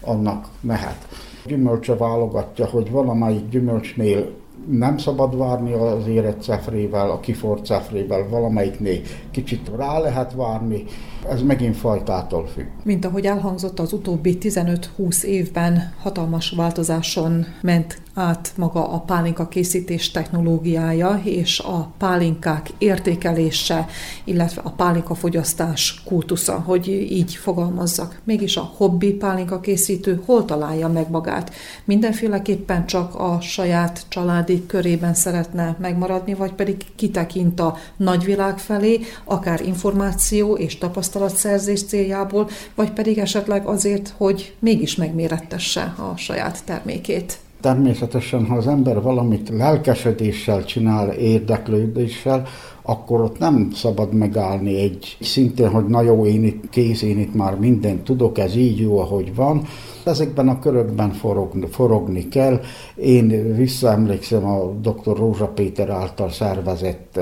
annak 0.01 0.47
mehet. 0.61 1.07
Gyümölcse 1.45 1.95
válogatja, 1.95 2.65
hogy 2.65 2.91
valamelyik 2.91 3.49
gyümölcsnél 3.49 4.29
nem 4.69 4.97
szabad 4.97 5.37
várni 5.37 5.73
az 5.73 6.07
érett 6.07 6.41
cefrével, 6.41 7.11
a 7.11 7.19
kifort 7.19 7.65
cefrével, 7.65 8.27
valamelyiknél 8.29 9.01
kicsit 9.31 9.71
rá 9.77 9.99
lehet 9.99 10.33
várni, 10.33 10.83
ez 11.29 11.41
megint 11.41 11.77
fajtától 11.77 12.47
függ. 12.47 12.65
Mint 12.83 13.05
ahogy 13.05 13.25
elhangzott, 13.25 13.79
az 13.79 13.93
utóbbi 13.93 14.37
15-20 14.41 15.23
évben 15.23 15.93
hatalmas 16.01 16.49
változáson 16.49 17.45
ment 17.61 18.01
át 18.17 18.51
maga 18.55 18.91
a 18.91 18.99
pálinka 18.99 19.47
készítés 19.47 20.11
technológiája 20.11 21.21
és 21.23 21.59
a 21.59 21.91
pálinkák 21.97 22.69
értékelése, 22.77 23.87
illetve 24.23 24.61
a 24.63 24.69
pálinka 24.69 25.15
fogyasztás 25.15 26.01
kultusza, 26.05 26.53
hogy 26.53 26.87
így 27.11 27.35
fogalmazzak. 27.35 28.19
Mégis 28.23 28.57
a 28.57 28.71
hobbi 28.77 29.13
pálinka 29.13 29.59
készítő 29.59 30.21
hol 30.25 30.45
találja 30.45 30.87
meg 30.87 31.09
magát? 31.09 31.53
Mindenféleképpen 31.85 32.85
csak 32.85 33.15
a 33.15 33.37
saját 33.41 34.05
családi 34.07 34.65
körében 34.65 35.13
szeretne 35.13 35.75
megmaradni, 35.79 36.33
vagy 36.33 36.53
pedig 36.53 36.85
kitekint 36.95 37.59
a 37.59 37.75
nagyvilág 37.97 38.57
felé, 38.57 38.99
akár 39.23 39.61
információ 39.61 40.55
és 40.55 40.77
tapasztalatszerzés 41.17 41.83
céljából, 41.83 42.49
vagy 42.75 42.91
pedig 42.91 43.17
esetleg 43.17 43.65
azért, 43.65 44.13
hogy 44.17 44.55
mégis 44.59 44.95
megmérettesse 44.95 45.81
a 45.81 46.17
saját 46.17 46.63
termékét. 46.65 47.37
Természetesen, 47.61 48.45
ha 48.45 48.55
az 48.55 48.67
ember 48.67 49.01
valamit 49.01 49.49
lelkesedéssel 49.49 50.65
csinál, 50.65 51.09
érdeklődéssel, 51.09 52.47
akkor 52.89 53.21
ott 53.21 53.39
nem 53.39 53.69
szabad 53.73 54.13
megállni 54.13 54.79
egy 54.79 55.17
szintén, 55.19 55.69
hogy 55.69 55.85
na 55.85 56.01
jó, 56.01 56.25
én 56.25 56.43
itt 56.43 56.69
kész, 56.69 57.01
én 57.01 57.19
itt 57.19 57.33
már 57.35 57.59
mindent 57.59 58.03
tudok, 58.03 58.37
ez 58.37 58.55
így 58.55 58.79
jó, 58.79 58.99
ahogy 58.99 59.35
van. 59.35 59.61
Ezekben 60.03 60.47
a 60.49 60.59
körökben 60.59 61.11
forogni, 61.11 61.67
forogni 61.67 62.27
kell. 62.27 62.59
Én 62.95 63.55
visszaemlékszem 63.55 64.45
a 64.45 64.71
dr. 64.81 65.17
Rózsa 65.17 65.47
Péter 65.47 65.89
által 65.89 66.29
szervezett 66.29 67.19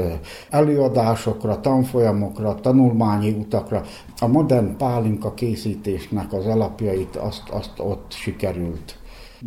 előadásokra, 0.49 1.60
tanfolyamokra, 1.60 2.56
tanulmányi 2.56 3.30
utakra. 3.30 3.82
A 4.19 4.28
modern 4.28 4.78
pálinka 4.78 5.34
készítésnek 5.34 6.34
az 6.34 6.45
alapjait 6.45 7.15
azt, 7.15 7.49
azt 7.49 7.73
ott 7.78 8.12
sikerült 8.12 8.97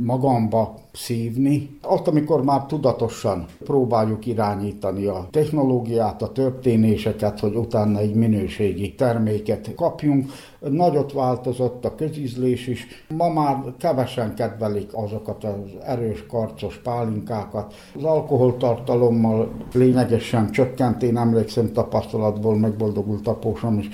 magamba 0.04 0.74
szívni. 0.92 1.78
Azt, 1.82 2.08
amikor 2.08 2.44
már 2.44 2.66
tudatosan 2.66 3.44
próbáljuk 3.64 4.26
irányítani 4.26 5.04
a 5.04 5.28
technológiát, 5.30 6.22
a 6.22 6.32
történéseket, 6.32 7.40
hogy 7.40 7.54
utána 7.54 7.98
egy 7.98 8.14
minőségi 8.14 8.94
terméket 8.94 9.74
kapjunk. 9.74 10.30
Nagyot 10.60 11.12
változott 11.12 11.84
a 11.84 11.94
közízlés 11.94 12.66
is. 12.66 12.86
Ma 13.16 13.28
már 13.28 13.56
kevesen 13.78 14.34
kedvelik 14.34 14.90
azokat 14.92 15.44
az 15.44 15.54
erős 15.84 16.26
karcos 16.26 16.76
pálinkákat. 16.76 17.74
Az 17.96 18.04
alkoholtartalommal 18.04 19.50
lényegesen 19.72 20.50
csökkent. 20.50 21.02
Én 21.02 21.16
emlékszem 21.16 21.72
tapasztalatból, 21.72 22.56
megboldogult 22.56 23.28
apósom 23.28 23.78
is 23.78 23.88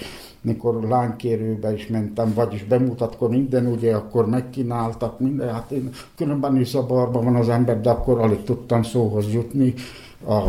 mikor 0.44 0.82
lánykérőbe 0.82 1.72
is 1.72 1.86
mentem, 1.86 2.32
vagyis 2.34 2.64
bemutatkozni 2.64 3.36
minden, 3.36 3.66
ugye 3.66 3.94
akkor 3.94 4.26
megkínáltak 4.26 5.20
minden, 5.20 5.52
hát 5.52 5.70
én 5.70 5.90
különben 6.16 6.56
is 6.56 6.68
zabarban 6.68 7.24
van 7.24 7.36
az 7.36 7.48
ember, 7.48 7.80
de 7.80 7.90
akkor 7.90 8.20
alig 8.20 8.42
tudtam 8.42 8.82
szóhoz 8.82 9.32
jutni 9.32 9.74
a 10.26 10.40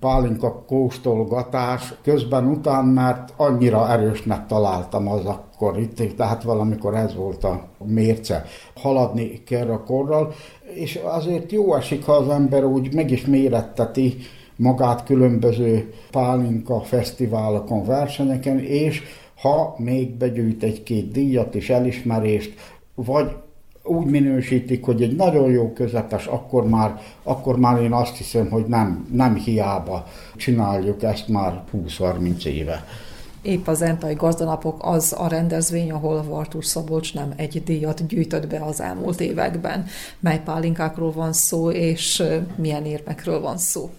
pálinka 0.00 0.62
kóstolgatás 0.66 1.94
közben 2.02 2.46
után, 2.46 2.84
mert 2.84 3.32
annyira 3.36 3.90
erősnek 3.90 4.46
találtam 4.46 5.08
az 5.08 5.24
akkor 5.24 5.78
itt, 5.78 6.16
tehát 6.16 6.42
valamikor 6.42 6.94
ez 6.94 7.14
volt 7.14 7.44
a 7.44 7.66
mérce. 7.84 8.44
Haladni 8.74 9.42
kell 9.42 9.68
a 9.70 9.82
korral, 9.82 10.32
és 10.74 11.00
azért 11.04 11.52
jó 11.52 11.74
esik, 11.74 12.04
ha 12.04 12.12
az 12.12 12.28
ember 12.28 12.64
úgy 12.64 12.94
meg 12.94 13.10
is 13.10 13.26
méretteti 13.26 14.16
magát 14.56 15.04
különböző 15.04 15.92
pálinka 16.10 16.80
fesztiválokon, 16.80 17.84
versenyeken, 17.84 18.58
és 18.58 19.02
ha 19.44 19.74
még 19.78 20.10
begyűjt 20.16 20.62
egy-két 20.62 21.10
díjat 21.10 21.54
és 21.54 21.70
elismerést, 21.70 22.54
vagy 22.94 23.36
úgy 23.82 24.06
minősítik, 24.06 24.84
hogy 24.84 25.02
egy 25.02 25.16
nagyon 25.16 25.50
jó 25.50 25.72
közepes, 25.72 26.26
akkor 26.26 26.68
már, 26.68 27.00
akkor 27.22 27.58
már 27.58 27.82
én 27.82 27.92
azt 27.92 28.16
hiszem, 28.16 28.50
hogy 28.50 28.64
nem, 28.66 29.08
nem 29.12 29.34
hiába 29.34 30.06
csináljuk 30.36 31.02
ezt 31.02 31.28
már 31.28 31.62
20-30 31.72 32.44
éve. 32.44 32.84
Épp 33.42 33.66
az 33.66 33.82
Entai 33.82 34.14
Gazdanapok 34.14 34.76
az 34.80 35.14
a 35.18 35.28
rendezvény, 35.28 35.90
ahol 35.90 36.22
Vartus 36.22 36.66
Szabolcs 36.66 37.14
nem 37.14 37.32
egy 37.36 37.62
díjat 37.64 38.06
gyűjtött 38.06 38.46
be 38.46 38.64
az 38.64 38.80
elmúlt 38.80 39.20
években. 39.20 39.86
Mely 40.20 40.40
pálinkákról 40.44 41.12
van 41.12 41.32
szó, 41.32 41.70
és 41.70 42.22
milyen 42.56 42.84
érmekről 42.84 43.40
van 43.40 43.58
szó? 43.58 43.90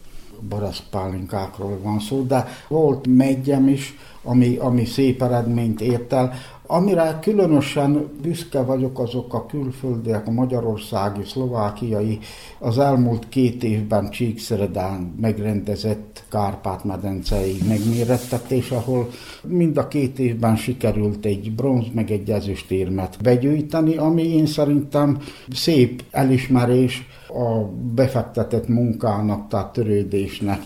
Baraszpálinkákról 0.50 1.80
van 1.82 2.00
szó, 2.00 2.22
de 2.22 2.48
volt 2.68 3.08
megyem 3.08 3.68
is, 3.68 3.94
ami, 4.24 4.56
ami 4.56 4.86
szép 4.86 5.22
eredményt 5.22 5.82
ért 5.82 6.14
el. 6.14 6.34
Amire 6.68 7.20
különösen 7.22 8.10
büszke 8.22 8.62
vagyok, 8.62 9.00
azok 9.00 9.34
a 9.34 9.46
külföldiek, 9.46 10.28
a 10.28 10.32
magyarországi, 10.32 11.24
szlovákiai, 11.24 12.20
az 12.60 12.78
elmúlt 12.80 13.30
két 13.30 13.64
évben 13.64 14.10
Csíkszeredán 14.10 15.16
megrendezett 15.22 16.24
Kárpát-medencei 16.30 17.58
megmérettetés, 17.68 18.72
ahol 18.72 19.10
mind 19.44 19.78
a 19.78 19.88
két 19.88 20.20
évben 20.20 20.56
sikerült 20.56 21.26
egy 21.26 21.52
bronz 21.56 21.86
meg 21.94 22.12
egy 22.12 22.32
ezüstérmet 22.32 23.18
begyűjteni, 23.22 23.98
ami 23.98 24.24
én 24.24 24.46
szerintem 24.46 25.18
szép 25.52 26.04
elismerés 26.12 27.08
a 27.28 27.64
befektetett 27.96 28.68
munkának, 28.68 29.48
tehát 29.48 29.74
törődésnek. 29.74 30.60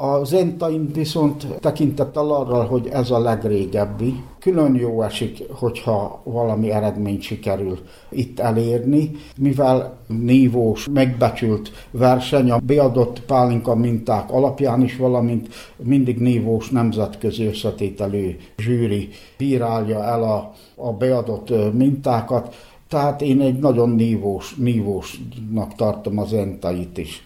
A 0.00 0.24
Zentain 0.24 0.90
viszont 0.92 1.46
tekintettel 1.60 2.30
arra, 2.30 2.62
hogy 2.62 2.86
ez 2.86 3.10
a 3.10 3.18
legrégebbi, 3.18 4.22
külön 4.38 4.74
jó 4.74 5.02
esik, 5.02 5.42
hogyha 5.50 6.20
valami 6.24 6.70
eredményt 6.70 7.22
sikerül 7.22 7.78
itt 8.10 8.38
elérni, 8.38 9.10
mivel 9.36 9.98
nívós, 10.06 10.88
megbecsült 10.92 11.70
verseny 11.90 12.50
a 12.50 12.58
beadott 12.58 13.20
pálinka 13.20 13.74
minták 13.74 14.32
alapján 14.32 14.82
is, 14.82 14.96
valamint 14.96 15.48
mindig 15.76 16.18
nívós 16.18 16.70
nemzetközi 16.70 17.44
összetételű 17.44 18.36
zsűri 18.56 19.08
bírálja 19.36 20.04
el 20.04 20.22
a, 20.22 20.52
a 20.74 20.92
beadott 20.92 21.72
mintákat, 21.72 22.54
tehát 22.88 23.22
én 23.22 23.40
egy 23.40 23.58
nagyon 23.58 23.90
nívós, 23.90 24.54
nívósnak 24.54 25.74
tartom 25.76 26.18
az 26.18 26.32
entait 26.32 26.98
is. 26.98 27.22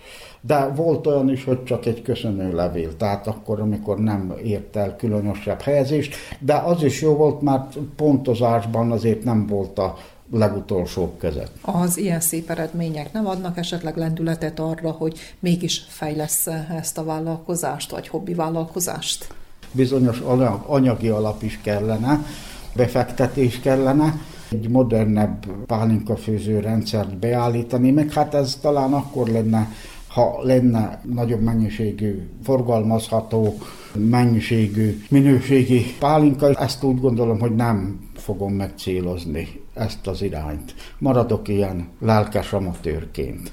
De 0.46 0.66
volt 0.66 1.07
olyan 1.07 1.31
is, 1.31 1.44
hogy 1.44 1.64
csak 1.64 1.87
egy 1.87 2.02
köszönő 2.02 2.55
levél, 2.55 2.96
tehát 2.96 3.26
akkor, 3.26 3.61
amikor 3.61 3.98
nem 3.98 4.35
ért 4.44 4.76
el 4.76 4.96
különösebb 4.96 5.61
helyezést, 5.61 6.14
de 6.38 6.55
az 6.55 6.83
is 6.83 7.02
jó 7.02 7.14
volt, 7.14 7.40
mert 7.40 7.76
pontozásban 7.96 8.90
azért 8.90 9.24
nem 9.24 9.46
volt 9.46 9.78
a 9.78 9.96
legutolsó 10.33 11.14
között. 11.18 11.52
Az 11.62 11.96
ilyen 11.98 12.20
szép 12.20 12.50
eredmények 12.50 13.12
nem 13.12 13.26
adnak 13.26 13.59
esetleg 13.59 13.96
lendületet 13.96 14.61
arra, 14.61 14.90
hogy 14.90 15.18
mégis 15.38 15.85
fejlesz 15.88 16.46
ezt 16.78 16.98
a 16.98 17.05
vállalkozást, 17.05 17.90
vagy 17.90 18.09
hobbi 18.09 18.35
vállalkozást? 18.35 19.35
Bizonyos 19.72 20.22
anyagi 20.66 21.09
alap 21.09 21.42
is 21.42 21.61
kellene, 21.62 22.24
befektetés 22.74 23.61
kellene, 23.61 24.14
egy 24.50 24.68
modernebb 24.68 25.46
pálinkafőző 25.66 26.61
rendszert 26.61 27.16
beállítani, 27.16 27.90
meg 27.90 28.12
hát 28.12 28.35
ez 28.35 28.59
talán 28.61 28.92
akkor 28.92 29.28
lenne 29.28 29.68
ha 30.12 30.38
lenne 30.42 31.01
nagyobb 31.05 31.40
mennyiségű, 31.40 32.22
forgalmazható, 32.42 33.55
mennyiségű, 33.94 35.03
minőségi 35.11 35.85
pálinka, 35.98 36.55
ezt 36.55 36.83
úgy 36.83 37.01
gondolom, 37.01 37.38
hogy 37.40 37.55
nem 37.55 38.09
fogom 38.14 38.53
megcélozni 38.53 39.48
ezt 39.75 40.07
az 40.07 40.22
irányt. 40.22 40.75
Maradok 40.98 41.48
ilyen 41.48 41.88
lelkes 42.01 42.53
amatőrként. 42.53 43.53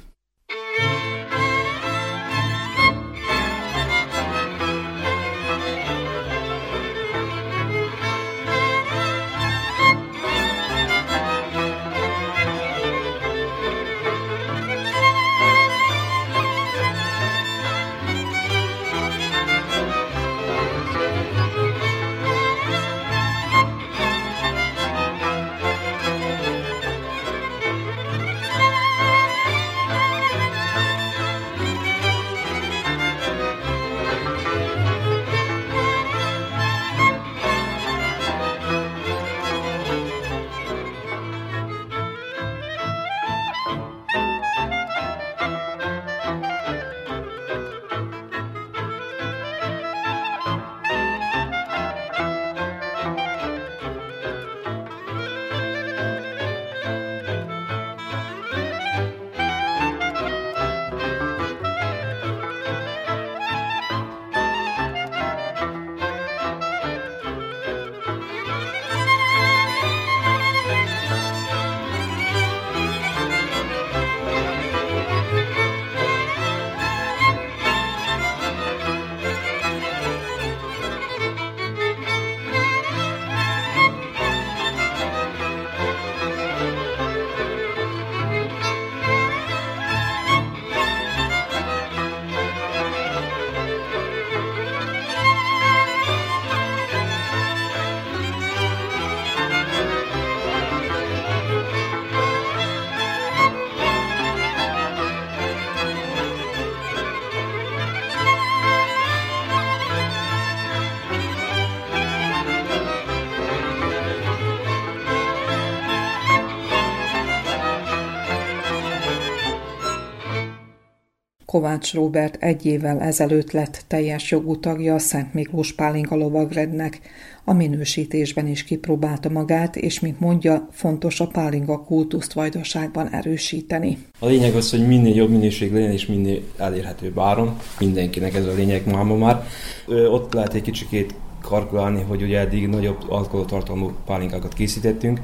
Kovács 121.59 121.93
Róbert 121.93 122.43
egy 122.43 122.65
évvel 122.65 122.99
ezelőtt 122.99 123.51
lett 123.51 123.83
teljes 123.87 124.31
jogú 124.31 124.59
tagja 124.59 124.93
a 124.93 124.99
Szent 124.99 125.33
Miklós 125.33 125.73
Pálinka 125.73 126.15
lovagrednek. 126.15 126.99
A 127.43 127.53
minősítésben 127.53 128.47
is 128.47 128.63
kipróbálta 128.63 129.29
magát, 129.29 129.75
és 129.75 129.99
mint 129.99 130.19
mondja, 130.19 130.67
fontos 130.71 131.19
a 131.19 131.27
pálinka 131.27 131.83
kultuszt 131.83 132.33
vajdaságban 132.33 133.09
erősíteni. 133.09 133.97
A 134.19 134.25
lényeg 134.25 134.55
az, 134.55 134.69
hogy 134.69 134.87
minél 134.87 135.15
jobb 135.15 135.29
minőség 135.29 135.73
legyen, 135.73 135.91
és 135.91 136.05
minél 136.05 136.41
elérhető 136.57 137.13
áron. 137.15 137.57
Mindenkinek 137.79 138.33
ez 138.33 138.45
a 138.45 138.53
lényeg 138.53 138.91
máma 138.91 139.15
már. 139.15 139.43
Ott 139.87 140.33
lehet 140.33 140.53
egy 140.53 140.61
kicsikét 140.61 141.13
kalkulálni, 141.41 142.01
hogy 142.01 142.21
ugye 142.21 142.39
eddig 142.39 142.67
nagyobb 142.67 142.97
alkoholtartalmú 143.09 143.91
pálinkákat 144.05 144.53
készítettünk, 144.53 145.19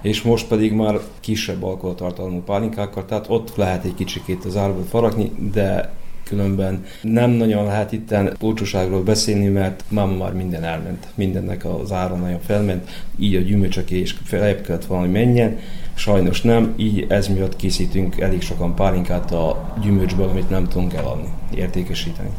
és 0.00 0.22
most 0.22 0.46
pedig 0.46 0.72
már 0.72 0.98
kisebb 1.20 1.62
alkoholtartalmú 1.62 2.42
pálinkákkal, 2.42 3.04
tehát 3.04 3.26
ott 3.28 3.56
lehet 3.56 3.84
egy 3.84 3.94
kicsikét 3.94 4.44
az 4.44 4.56
árból 4.56 4.84
faragni, 4.84 5.32
de 5.52 5.92
különben 6.30 6.84
nem 7.02 7.30
nagyon 7.30 7.64
lehet 7.64 7.92
itten 7.92 8.36
olcsóságról 8.40 9.02
beszélni, 9.02 9.46
mert 9.46 9.84
már 9.88 10.06
már 10.06 10.32
minden 10.32 10.64
elment, 10.64 11.06
mindennek 11.14 11.64
az 11.64 11.92
ára 11.92 12.14
nagyon 12.14 12.40
felment, 12.40 12.90
így 13.18 13.34
a 13.34 13.40
gyümölcsöké 13.40 13.98
is 13.98 14.16
feljebb 14.24 14.60
kellett 14.60 14.84
valami 14.84 15.08
menjen, 15.08 15.58
sajnos 15.94 16.42
nem, 16.42 16.74
így 16.76 17.06
ez 17.08 17.28
miatt 17.28 17.56
készítünk 17.56 18.20
elég 18.20 18.42
sokan 18.42 18.74
pálinkát 18.74 19.32
a 19.32 19.74
gyümölcsből, 19.82 20.28
amit 20.28 20.50
nem 20.50 20.68
tudunk 20.68 20.94
eladni, 20.94 21.28
értékesíteni. 21.54 22.30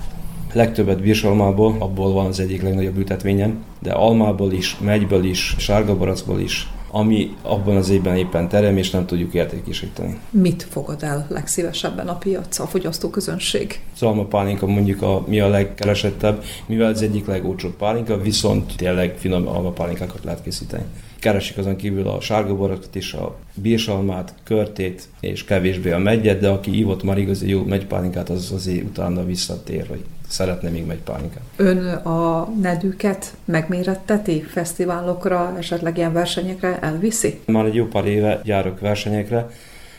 Legtöbbet 0.53 1.01
birsalmából, 1.01 1.75
abból 1.79 2.13
van 2.13 2.25
az 2.25 2.39
egyik 2.39 2.61
legnagyobb 2.61 2.97
ültetvényem, 2.97 3.63
de 3.79 3.91
almából 3.91 4.51
is, 4.51 4.77
megyből 4.79 5.23
is, 5.23 5.55
sárgabarackból 5.57 6.39
is, 6.39 6.67
ami 6.91 7.35
abban 7.41 7.75
az 7.75 7.89
évben 7.89 8.17
éppen 8.17 8.49
terem, 8.49 8.77
és 8.77 8.89
nem 8.89 9.05
tudjuk 9.05 9.33
értékesíteni. 9.33 10.19
Mit 10.29 10.67
fogad 10.69 11.03
el 11.03 11.25
legszívesebben 11.29 12.07
a 12.07 12.15
piac, 12.15 12.59
a 12.59 12.67
fogyasztó 12.67 13.09
közönség? 13.09 13.79
Szalma 13.93 14.25
pálinka 14.25 14.65
mondjuk 14.67 15.01
a, 15.01 15.23
mi 15.27 15.39
a 15.39 15.47
legkeresettebb, 15.47 16.43
mivel 16.65 16.91
az 16.91 17.01
egyik 17.01 17.25
legolcsóbb 17.25 17.75
pálinka, 17.75 18.21
viszont 18.21 18.75
tényleg 18.75 19.15
finom 19.17 19.47
alma 19.47 19.69
pálinkákat 19.69 20.23
lehet 20.23 20.43
készíteni. 20.43 20.83
Keresik 21.19 21.57
azon 21.57 21.75
kívül 21.75 22.07
a 22.07 22.21
sárga 22.21 22.55
borakat 22.55 22.95
is, 22.95 23.13
a 23.13 23.35
bírsalmát, 23.53 24.33
körtét 24.43 25.07
és 25.19 25.43
kevésbé 25.43 25.91
a 25.91 25.97
megyet, 25.97 26.39
de 26.39 26.49
aki 26.49 26.77
ívott 26.77 27.03
már 27.03 27.17
igazi 27.17 27.49
jó 27.49 27.63
megypálinkát, 27.63 28.29
az 28.29 28.51
azért 28.51 28.83
utána 28.83 29.25
visszatér, 29.25 29.87
hogy 29.87 30.03
szeretne 30.31 30.69
még 30.69 30.85
megypálinkát. 30.85 31.41
Ön 31.55 31.87
a 31.87 32.49
nedűket 32.61 33.35
megméretteti 33.45 34.41
fesztiválokra, 34.41 35.55
esetleg 35.57 35.97
ilyen 35.97 36.13
versenyekre 36.13 36.79
elviszi? 36.79 37.39
Már 37.45 37.65
egy 37.65 37.75
jó 37.75 37.85
pár 37.85 38.05
éve 38.05 38.41
járok 38.43 38.79
versenyekre, 38.79 39.49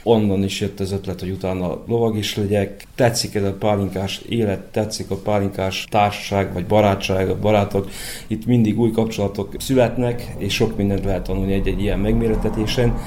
onnan 0.03 0.43
is 0.43 0.61
jött 0.61 0.80
az 0.80 0.93
ötlet, 0.93 1.20
hogy 1.20 1.30
utána 1.30 1.83
lovag 1.87 2.16
is 2.16 2.37
legyek. 2.37 2.85
Tetszik 2.95 3.35
ez 3.35 3.43
a 3.43 3.53
pálinkás 3.53 4.20
élet, 4.28 4.61
tetszik 4.61 5.11
a 5.11 5.16
pálinkás 5.16 5.87
társaság, 5.91 6.53
vagy 6.53 6.66
barátság, 6.66 7.28
a 7.28 7.39
barátok. 7.39 7.89
Itt 8.26 8.47
mindig 8.47 8.78
új 8.78 8.91
kapcsolatok 8.91 9.55
születnek, 9.59 10.35
és 10.39 10.55
sok 10.55 10.76
mindent 10.76 11.05
lehet 11.05 11.22
tanulni 11.22 11.53
egy-egy 11.53 11.80
ilyen 11.80 11.99
megméretetésen. 11.99 12.99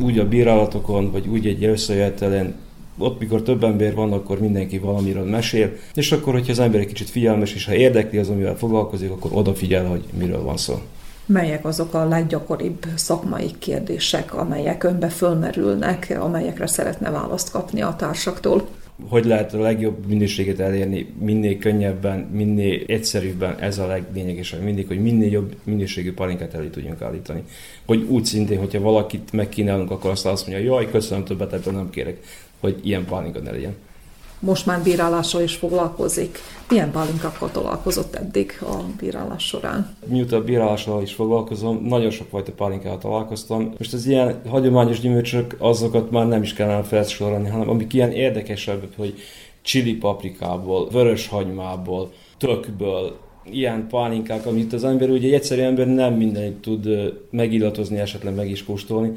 Úgy 0.00 0.18
a 0.18 0.28
bírálatokon, 0.28 1.10
vagy 1.10 1.26
úgy 1.26 1.46
egy 1.46 1.64
összejöhetelen 1.64 2.54
ott, 2.98 3.20
mikor 3.20 3.42
több 3.42 3.64
ember 3.64 3.94
van, 3.94 4.12
akkor 4.12 4.40
mindenki 4.40 4.78
valamiről 4.78 5.24
mesél, 5.24 5.72
és 5.94 6.12
akkor, 6.12 6.32
hogyha 6.32 6.52
az 6.52 6.58
ember 6.58 6.80
egy 6.80 6.86
kicsit 6.86 7.10
figyelmes, 7.10 7.54
és 7.54 7.64
ha 7.64 7.74
érdekli 7.74 8.18
az, 8.18 8.28
amivel 8.28 8.56
foglalkozik, 8.56 9.10
akkor 9.10 9.30
odafigyel, 9.34 9.86
hogy 9.86 10.02
miről 10.18 10.42
van 10.42 10.56
szó. 10.56 10.80
Melyek 11.26 11.64
azok 11.64 11.94
a 11.94 12.08
leggyakoribb 12.08 12.86
szakmai 12.94 13.50
kérdések, 13.58 14.34
amelyek 14.34 14.84
önbe 14.84 15.08
fölmerülnek, 15.08 16.16
amelyekre 16.20 16.66
szeretne 16.66 17.10
választ 17.10 17.50
kapni 17.50 17.82
a 17.82 17.94
társaktól? 17.98 18.68
Hogy 19.08 19.24
lehet 19.24 19.54
a 19.54 19.60
legjobb 19.60 20.06
minőséget 20.06 20.58
elérni 20.58 21.14
minél 21.20 21.58
könnyebben, 21.58 22.18
minél 22.18 22.82
egyszerűbben, 22.86 23.58
ez 23.58 23.78
a 23.78 23.86
leglényegesebb 23.86 24.62
mindig, 24.62 24.86
hogy 24.86 25.02
minél 25.02 25.30
jobb 25.30 25.56
minőségű 25.64 26.12
palinkát 26.12 26.54
elé 26.54 26.66
tudjunk 26.66 27.02
állítani. 27.02 27.42
Hogy 27.86 28.06
úgy 28.08 28.24
szintén, 28.24 28.58
hogyha 28.58 28.80
valakit 28.80 29.32
megkínálunk, 29.32 29.90
akkor 29.90 30.10
azt 30.10 30.26
azt 30.26 30.46
mondja, 30.46 30.64
jaj, 30.64 30.90
köszönöm, 30.90 31.24
többet 31.24 31.52
ebből 31.52 31.74
nem 31.74 31.90
kérek, 31.90 32.18
hogy 32.64 32.86
ilyen 32.86 33.04
pálinka 33.04 33.40
ne 33.40 33.50
legyen 33.50 33.74
most 34.44 34.66
már 34.66 34.82
bírálással 34.82 35.42
is 35.42 35.54
foglalkozik. 35.54 36.38
Milyen 36.68 36.90
pálinkákkal 36.90 37.50
találkozott 37.50 38.14
eddig 38.14 38.58
a 38.60 38.74
bírálás 38.98 39.46
során? 39.46 39.96
Miután 40.06 40.40
a 40.40 40.44
bírálással 40.44 41.02
is 41.02 41.12
foglalkozom, 41.12 41.84
nagyon 41.84 42.10
sok 42.10 42.26
fajta 42.28 42.52
pálinkával 42.52 42.98
találkoztam. 42.98 43.72
Most 43.78 43.92
az 43.92 44.06
ilyen 44.06 44.40
hagyományos 44.48 45.00
gyümölcsök, 45.00 45.56
azokat 45.58 46.10
már 46.10 46.26
nem 46.28 46.42
is 46.42 46.52
kellene 46.52 46.82
felsorolni, 46.82 47.48
hanem 47.48 47.68
amik 47.68 47.92
ilyen 47.92 48.12
érdekesebb, 48.12 48.88
hogy 48.96 49.14
csili 49.62 49.94
paprikából, 49.94 50.88
vörös 50.90 51.28
hagymából, 51.28 52.12
tökből, 52.38 53.16
ilyen 53.50 53.86
pálinkák, 53.88 54.46
amit 54.46 54.72
az 54.72 54.84
ember, 54.84 55.10
ugye 55.10 55.26
egy 55.26 55.34
egyszerű 55.34 55.60
ember 55.60 55.86
nem 55.86 56.14
mindenit 56.14 56.56
tud 56.56 56.88
megillatozni, 57.30 57.98
esetleg 57.98 58.34
meg 58.34 58.50
is 58.50 58.64
kóstolni. 58.64 59.12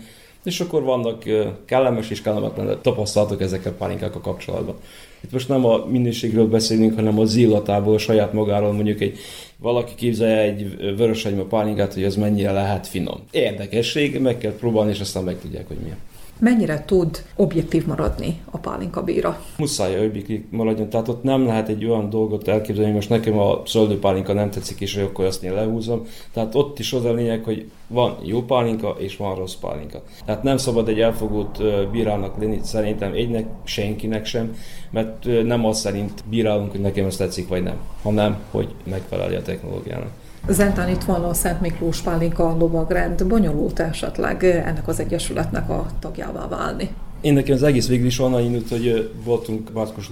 És 0.48 0.60
akkor 0.60 0.84
vannak 0.84 1.24
kellemes 1.66 2.10
és 2.10 2.22
kellemetlen 2.22 2.78
tapasztalatok 2.82 3.42
ezekkel 3.42 3.72
a 3.72 3.76
pálinkákkal 3.76 4.22
kapcsolatban. 4.22 4.76
Itt 5.24 5.32
most 5.32 5.48
nem 5.48 5.66
a 5.66 5.86
minőségről 5.86 6.48
beszélünk, 6.48 6.96
hanem 6.96 7.20
az 7.20 7.36
illatából, 7.36 7.94
a 7.94 7.98
saját 7.98 8.34
magáról 8.34 8.72
mondjuk 8.72 9.02
egy 9.02 9.18
valaki 9.58 9.96
képzelje 9.96 10.42
egy 10.42 10.78
vörösegyma 10.98 11.44
pálinkát, 11.44 11.94
hogy 11.94 12.04
az 12.04 12.16
mennyire 12.16 12.52
lehet 12.52 12.88
finom. 12.88 13.20
Érdekesség, 13.32 14.20
meg 14.20 14.38
kell 14.38 14.56
próbálni, 14.56 14.92
és 14.92 15.00
aztán 15.00 15.24
megtudják, 15.24 15.68
hogy 15.68 15.78
milyen 15.78 15.98
mennyire 16.40 16.84
tud 16.86 17.24
objektív 17.36 17.86
maradni 17.86 18.42
a 18.52 18.58
pálinka 18.58 19.04
bíra? 19.04 19.42
Muszáj 19.58 20.06
objektív 20.06 20.44
maradjon, 20.50 20.90
tehát 20.90 21.08
ott 21.08 21.24
nem 21.24 21.46
lehet 21.46 21.70
egy 21.70 21.86
olyan 21.86 22.10
dolgot 22.10 22.48
elképzelni, 22.48 22.86
hogy 22.86 22.96
most 22.96 23.10
nekem 23.10 23.38
a 23.38 23.62
pálinka 24.02 24.34
nem 24.34 24.50
tetszik, 24.50 24.82
és 24.82 24.96
akkor 24.96 25.26
azt 25.26 25.44
én 25.44 25.54
lehúzom. 25.54 26.06
Tehát 26.34 26.56
ott 26.56 26.80
is 26.80 26.94
az 26.94 27.06
a 27.06 27.14
lényeg, 27.14 27.44
hogy 27.44 27.70
van 27.88 28.18
jó 28.24 28.42
pálinka, 28.42 28.96
és 28.98 29.18
van 29.18 29.36
rossz 29.36 29.56
pálinka. 29.56 30.02
Tehát 30.26 30.44
nem 30.44 30.58
szabad 30.58 30.88
egy 30.88 31.00
elfogult 31.00 31.62
bírának 31.92 32.40
lenni, 32.40 32.60
szerintem 32.64 33.14
egynek, 33.14 33.46
senkinek 33.64 34.26
sem, 34.26 34.56
mert 34.92 35.44
nem 35.44 35.66
az 35.66 35.80
szerint 35.80 36.24
bírálunk, 36.30 36.72
hogy 36.72 36.82
nekem 36.82 37.06
ez 37.06 37.16
tetszik, 37.16 37.48
vagy 37.48 37.64
nem, 37.64 37.78
hanem, 38.02 38.38
hogy 38.52 38.68
megfelelje 38.84 39.38
a 39.38 39.42
technológiának. 39.42 40.12
Zentán 40.50 40.90
itt 40.90 41.04
van 41.04 41.24
a 41.24 41.34
Szent 41.34 41.62
Miklós 41.62 42.02
Pálinka 42.02 42.56
lovagrend, 42.60 43.26
bonyolult 43.26 43.80
esetleg 43.80 44.44
ennek 44.44 44.88
az 44.88 45.00
egyesületnek 45.00 45.70
a 45.70 45.86
tagjává 46.00 46.48
válni. 46.48 46.90
Én 47.22 47.34
nekem 47.34 47.56
az 47.56 47.64
egész 47.64 47.88
végül 47.88 48.06
is 48.06 48.20
onnan 48.20 48.44
indult, 48.44 48.70
hogy 48.70 49.12
voltunk 49.24 49.74
Márkos 49.74 50.12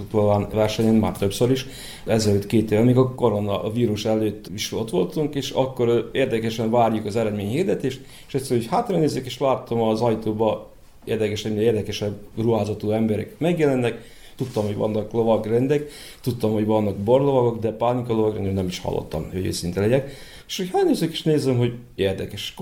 versenyen 0.52 0.94
már 0.94 1.16
többször 1.18 1.50
is, 1.50 1.66
ezelőtt 2.06 2.46
két 2.46 2.70
év, 2.70 2.80
még 2.80 2.96
a 2.96 3.14
korona, 3.14 3.62
a 3.62 3.72
vírus 3.72 4.04
előtt 4.04 4.46
is 4.54 4.72
ott 4.72 4.90
voltunk, 4.90 5.34
és 5.34 5.50
akkor 5.50 6.10
érdekesen 6.12 6.70
várjuk 6.70 7.04
az 7.04 7.16
eredmény 7.16 7.48
hirdetést, 7.48 8.00
és 8.26 8.34
egyszer, 8.34 8.56
hogy 8.56 8.66
hátra 8.66 8.98
nézzük, 8.98 9.26
és 9.26 9.38
láttam 9.38 9.80
az 9.80 10.00
ajtóba 10.00 10.70
érdekesebb, 11.04 11.58
érdekesebb 11.58 12.16
ruházatú 12.36 12.90
emberek 12.90 13.38
megjelennek, 13.38 14.15
tudtam, 14.36 14.64
hogy 14.64 14.76
vannak 14.76 15.12
lovagrendek, 15.12 15.90
tudtam, 16.22 16.52
hogy 16.52 16.66
vannak 16.66 16.96
borlovagok, 16.96 17.58
de 17.58 17.70
pánika 17.70 18.12
lovagrendről 18.12 18.54
nem 18.54 18.66
is 18.66 18.78
hallottam, 18.78 19.28
hogy 19.32 19.46
őszinte 19.46 19.80
legyek. 19.80 20.10
És 20.46 20.68
hogy 20.70 20.84
nézzük, 20.84 21.12
és 21.12 21.22
nézem, 21.22 21.58
hogy 21.58 21.74
érdekes. 21.94 22.54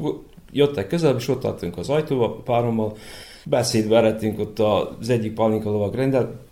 Jöttek 0.52 0.86
közelebb, 0.86 1.16
és 1.18 1.28
ott 1.28 1.44
álltunk 1.44 1.78
az 1.78 1.88
ajtóba 1.88 2.30
párommal, 2.30 2.96
beszédbe 3.44 3.96
eredtünk 3.96 4.38
ott 4.38 4.58
az 4.58 5.08
egyik 5.08 5.32
pálinka 5.32 5.70
lovag 5.70 5.94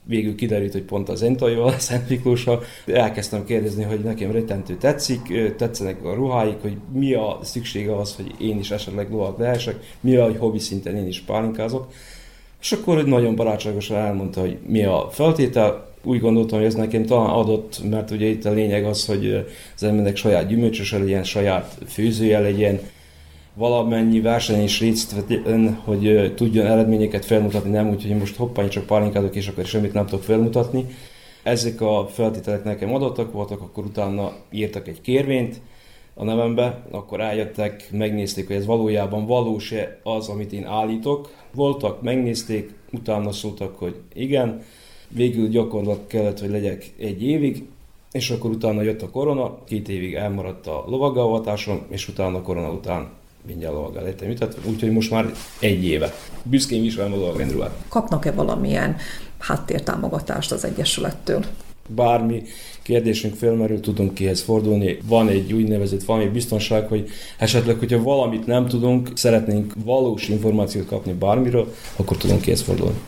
végül 0.04 0.34
kiderült, 0.34 0.72
hogy 0.72 0.82
pont 0.82 1.08
az 1.08 1.22
Entaival, 1.22 1.78
Szent 1.78 2.08
Miklóssal. 2.08 2.62
Elkezdtem 2.86 3.44
kérdezni, 3.44 3.82
hogy 3.82 4.00
nekem 4.00 4.30
retentő 4.30 4.76
tetszik, 4.76 5.54
tetszenek 5.56 6.04
a 6.04 6.14
ruháik, 6.14 6.60
hogy 6.60 6.76
mi 6.92 7.12
a 7.12 7.38
szüksége 7.42 7.96
az, 7.96 8.14
hogy 8.14 8.34
én 8.38 8.58
is 8.58 8.70
esetleg 8.70 9.10
lovag 9.10 9.38
lehessek, 9.38 9.96
mi 10.00 10.16
a, 10.16 10.24
hogy 10.24 10.36
hobbi 10.38 10.58
szinten 10.58 10.96
én 10.96 11.06
is 11.06 11.20
pálinkázok. 11.20 11.92
És 12.62 12.72
akkor 12.72 12.96
hogy 12.96 13.06
nagyon 13.06 13.36
barátságosan 13.36 13.96
elmondta, 13.96 14.40
hogy 14.40 14.58
mi 14.66 14.84
a 14.84 15.08
feltétel, 15.10 15.90
úgy 16.04 16.20
gondoltam, 16.20 16.58
hogy 16.58 16.66
ez 16.66 16.74
nekem 16.74 17.04
talán 17.04 17.30
adott, 17.30 17.80
mert 17.90 18.10
ugye 18.10 18.26
itt 18.26 18.44
a 18.44 18.50
lényeg 18.50 18.84
az, 18.84 19.06
hogy 19.06 19.46
az 19.74 19.82
embernek 19.82 20.16
saját 20.16 20.46
gyümölcsöse 20.46 20.98
legyen, 20.98 21.24
saját 21.24 21.78
főzője 21.86 22.38
legyen, 22.38 22.80
valamennyi 23.54 24.20
verseny 24.20 24.62
is 24.62 24.80
részt 24.80 25.14
vegyen, 25.14 25.80
hogy 25.84 26.32
tudjon 26.36 26.66
eredményeket 26.66 27.24
felmutatni, 27.24 27.70
nem 27.70 27.88
úgy, 27.88 28.02
hogy 28.02 28.18
most 28.18 28.36
hoppány 28.36 28.68
csak 28.68 28.86
pálinkádok, 28.86 29.36
és 29.36 29.48
akkor 29.48 29.64
semmit 29.64 29.92
nem 29.92 30.06
tudok 30.06 30.24
felmutatni. 30.24 30.86
Ezek 31.42 31.80
a 31.80 32.08
feltételek 32.12 32.64
nekem 32.64 32.94
adottak 32.94 33.32
voltak, 33.32 33.60
akkor 33.60 33.84
utána 33.84 34.32
írtak 34.50 34.88
egy 34.88 35.00
kérvényt, 35.00 35.60
a 36.14 36.24
nevembe, 36.24 36.82
akkor 36.90 37.20
eljöttek, 37.20 37.88
megnézték, 37.90 38.46
hogy 38.46 38.56
ez 38.56 38.66
valójában 38.66 39.26
valós-e 39.26 39.98
az, 40.02 40.28
amit 40.28 40.52
én 40.52 40.66
állítok. 40.66 41.34
Voltak, 41.54 42.02
megnézték, 42.02 42.74
utána 42.92 43.32
szóltak, 43.32 43.78
hogy 43.78 43.94
igen. 44.14 44.62
Végül 45.08 45.48
gyakorlat 45.48 46.06
kellett, 46.06 46.40
hogy 46.40 46.50
legyek 46.50 46.92
egy 46.98 47.22
évig, 47.22 47.64
és 48.12 48.30
akkor 48.30 48.50
utána 48.50 48.82
jött 48.82 49.02
a 49.02 49.10
korona, 49.10 49.58
két 49.64 49.88
évig 49.88 50.14
elmaradt 50.14 50.66
a 50.66 50.84
lovaggalvatásom, 50.86 51.82
és 51.88 52.08
utána 52.08 52.36
a 52.36 52.42
korona 52.42 52.70
után 52.70 53.08
mindjárt 53.46 53.74
lovaggal 53.74 54.02
lettem 54.02 54.28
jutott, 54.28 54.58
úgyhogy 54.66 54.92
most 54.92 55.10
már 55.10 55.32
egy 55.60 55.84
éve. 55.84 56.12
Büszkén 56.42 56.82
viselem 56.82 57.12
a 57.12 57.16
lovagrendruhát. 57.16 57.84
Kapnak-e 57.88 58.32
valamilyen 58.32 58.96
háttértámogatást 59.38 60.52
az 60.52 60.64
Egyesülettől? 60.64 61.44
Bármi 61.88 62.42
kérdésünk 62.82 63.34
felmerül, 63.34 63.80
tudunk 63.80 64.14
kihez 64.14 64.40
fordulni. 64.40 64.98
Van 65.06 65.28
egy 65.28 65.52
úgynevezett 65.52 66.02
valami 66.02 66.28
biztonság, 66.28 66.88
hogy 66.88 67.08
esetleg, 67.38 67.78
hogyha 67.78 68.02
valamit 68.02 68.46
nem 68.46 68.66
tudunk, 68.66 69.10
szeretnénk 69.14 69.72
valós 69.84 70.28
információt 70.28 70.86
kapni 70.86 71.12
bármiről, 71.12 71.74
akkor 71.96 72.16
tudunk 72.16 72.40
kihez 72.40 72.60
fordulni. 72.60 72.98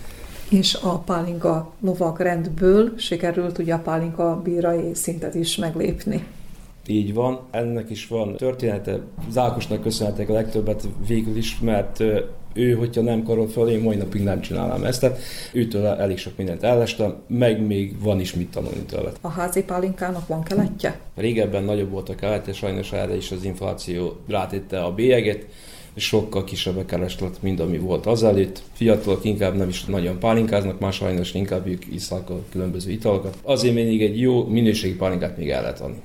És 0.49 0.75
a 0.75 0.99
pálinka 0.99 1.72
lovak 1.81 2.20
rendből 2.20 2.93
sikerült 2.97 3.59
ugye 3.59 3.75
a 3.75 3.79
pálinka 3.79 4.41
bírai 4.45 4.95
szintet 4.95 5.35
is 5.35 5.57
meglépni. 5.57 6.25
Így 6.87 7.14
van, 7.14 7.41
ennek 7.51 7.91
is 7.91 8.07
van 8.07 8.37
története. 8.37 9.01
Zákosnak 9.31 9.83
köszönhetek 9.83 10.29
a 10.29 10.33
legtöbbet 10.33 10.89
végül 11.07 11.37
is, 11.37 11.59
mert 11.61 12.03
ő, 12.55 12.72
hogyha 12.72 13.02
nem 13.02 13.22
karol 13.22 13.48
föl, 13.48 13.68
én 13.68 13.80
mai 13.80 13.96
napig 13.96 14.22
nem 14.22 14.40
csinálnám 14.40 14.84
ezt. 14.84 15.00
Tehát 15.00 15.18
őtől 15.52 15.86
elég 15.86 16.18
sok 16.18 16.36
mindent 16.36 16.62
ellestem, 16.62 17.14
meg 17.26 17.66
még 17.66 18.02
van 18.02 18.20
is 18.20 18.34
mit 18.34 18.50
tanulni 18.50 18.82
tőle. 18.86 19.12
A 19.20 19.28
házi 19.28 19.62
pálinkának 19.62 20.26
van 20.26 20.42
keletje? 20.42 20.98
Régebben 21.16 21.64
nagyobb 21.64 21.90
volt 21.90 22.09
a 22.09 22.14
keletje, 22.14 22.52
sajnos 22.52 22.92
erre 22.92 23.16
is 23.16 23.30
az 23.30 23.44
infláció 23.44 24.16
rátétte 24.28 24.82
a 24.82 24.94
bélyeget, 24.94 25.46
sokkal 25.96 26.44
kisebb 26.44 26.76
a 26.76 26.84
kereslet, 26.84 27.42
mint 27.42 27.61
ami 27.61 27.78
volt 27.78 28.07
azelőtt. 28.07 28.62
Fiatalok 28.72 29.24
inkább 29.24 29.57
nem 29.57 29.68
is 29.68 29.84
nagyon 29.84 30.18
pálinkáznak, 30.18 30.80
más 30.80 30.94
sajnos 30.94 31.34
inkább 31.34 31.66
ők 31.66 31.84
iszák 31.94 32.30
a 32.30 32.40
különböző 32.50 32.90
italokat. 32.90 33.38
Azért 33.42 33.74
még 33.74 34.02
egy 34.02 34.20
jó 34.20 34.46
minőségi 34.46 34.94
pálinkát 34.94 35.36
még 35.36 35.50
el 35.50 35.61
lehet 35.62 35.80
adni. 35.80 36.00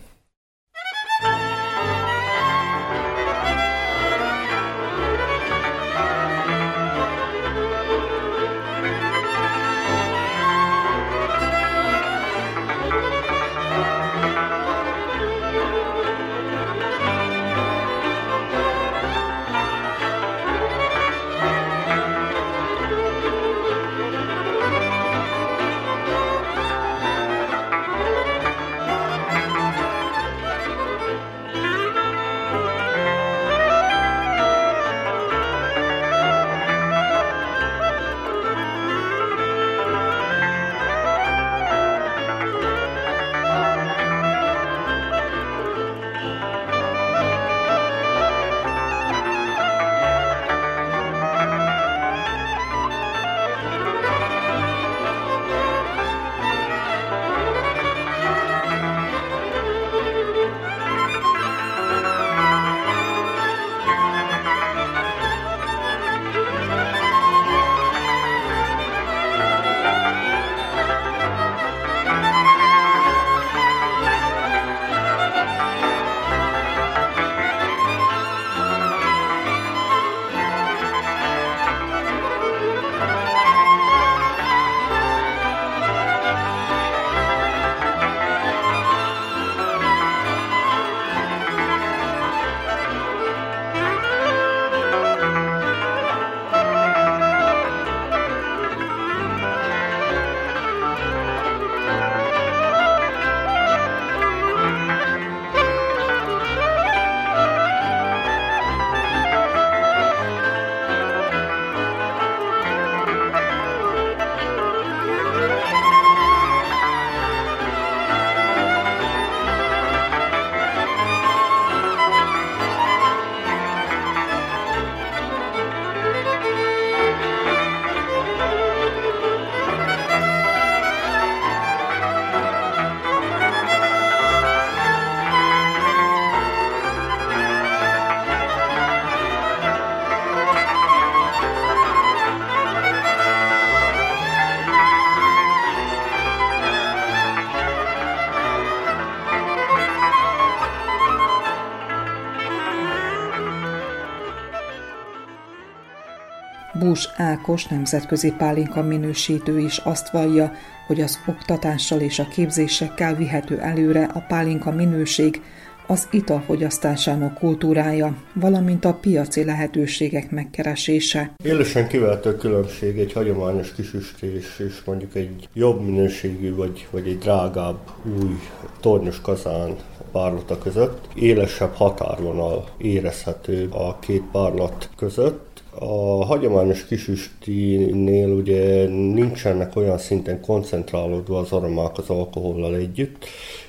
Bús 156.99 157.09
Ákos 157.17 157.65
nemzetközi 157.67 158.33
pálinka 158.37 158.81
minősítő 158.81 159.59
is 159.59 159.77
azt 159.77 160.09
vallja, 160.09 160.51
hogy 160.87 161.01
az 161.01 161.19
oktatással 161.27 161.99
és 161.99 162.19
a 162.19 162.27
képzésekkel 162.27 163.15
vihető 163.15 163.59
előre 163.59 164.09
a 164.13 164.19
pálinka 164.27 164.71
minőség, 164.71 165.41
az 165.87 166.07
ital 166.11 166.41
fogyasztásának 166.45 167.37
kultúrája, 167.37 168.15
valamint 168.33 168.85
a 168.85 168.93
piaci 168.93 169.43
lehetőségek 169.43 170.31
megkeresése. 170.31 171.31
Élesen 171.43 171.87
kivehető 171.87 172.35
különbség 172.35 172.99
egy 172.99 173.13
hagyományos 173.13 173.73
kisüstés 173.73 174.59
és 174.59 174.81
mondjuk 174.85 175.15
egy 175.15 175.49
jobb 175.53 175.85
minőségű 175.85 176.55
vagy, 176.55 176.87
vagy 176.91 177.07
egy 177.07 177.17
drágább 177.17 177.79
új 178.19 178.39
tornyos 178.79 179.21
kazán 179.21 179.75
párlata 180.11 180.57
között. 180.57 181.07
Élesebb 181.15 181.73
határvonal 181.73 182.69
érezhető 182.77 183.69
a 183.71 183.99
két 183.99 184.23
párlat 184.31 184.89
között, 184.97 185.47
a 185.79 186.25
hagyományos 186.25 186.85
kisüstinél 186.85 188.29
ugye 188.29 188.87
nincsenek 188.87 189.75
olyan 189.75 189.97
szinten 189.97 190.41
koncentrálódva 190.41 191.39
az 191.39 191.51
aromák 191.51 191.97
az 191.97 192.09
alkohollal 192.09 192.75
együtt, 192.75 193.25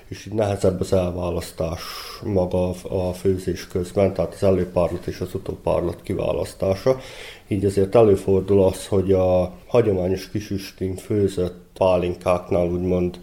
és 0.09 0.27
így 0.27 0.33
nehezebb 0.33 0.81
az 0.81 0.93
elválasztás 0.93 1.81
maga 2.25 2.69
a 2.89 3.13
főzés 3.13 3.67
közben, 3.67 4.15
tehát 4.15 4.35
az 4.35 4.43
előpárlat 4.43 5.07
és 5.07 5.21
az 5.21 5.35
utópárlat 5.35 6.03
kiválasztása. 6.03 7.01
Így 7.49 7.65
ezért 7.65 7.95
előfordul 7.95 8.63
az, 8.63 8.87
hogy 8.87 9.13
a 9.13 9.53
hagyományos 9.67 10.31
kisüstin 10.31 10.97
főzött 10.97 11.59
pálinkáknál 11.75 12.67
úgymond 12.67 13.19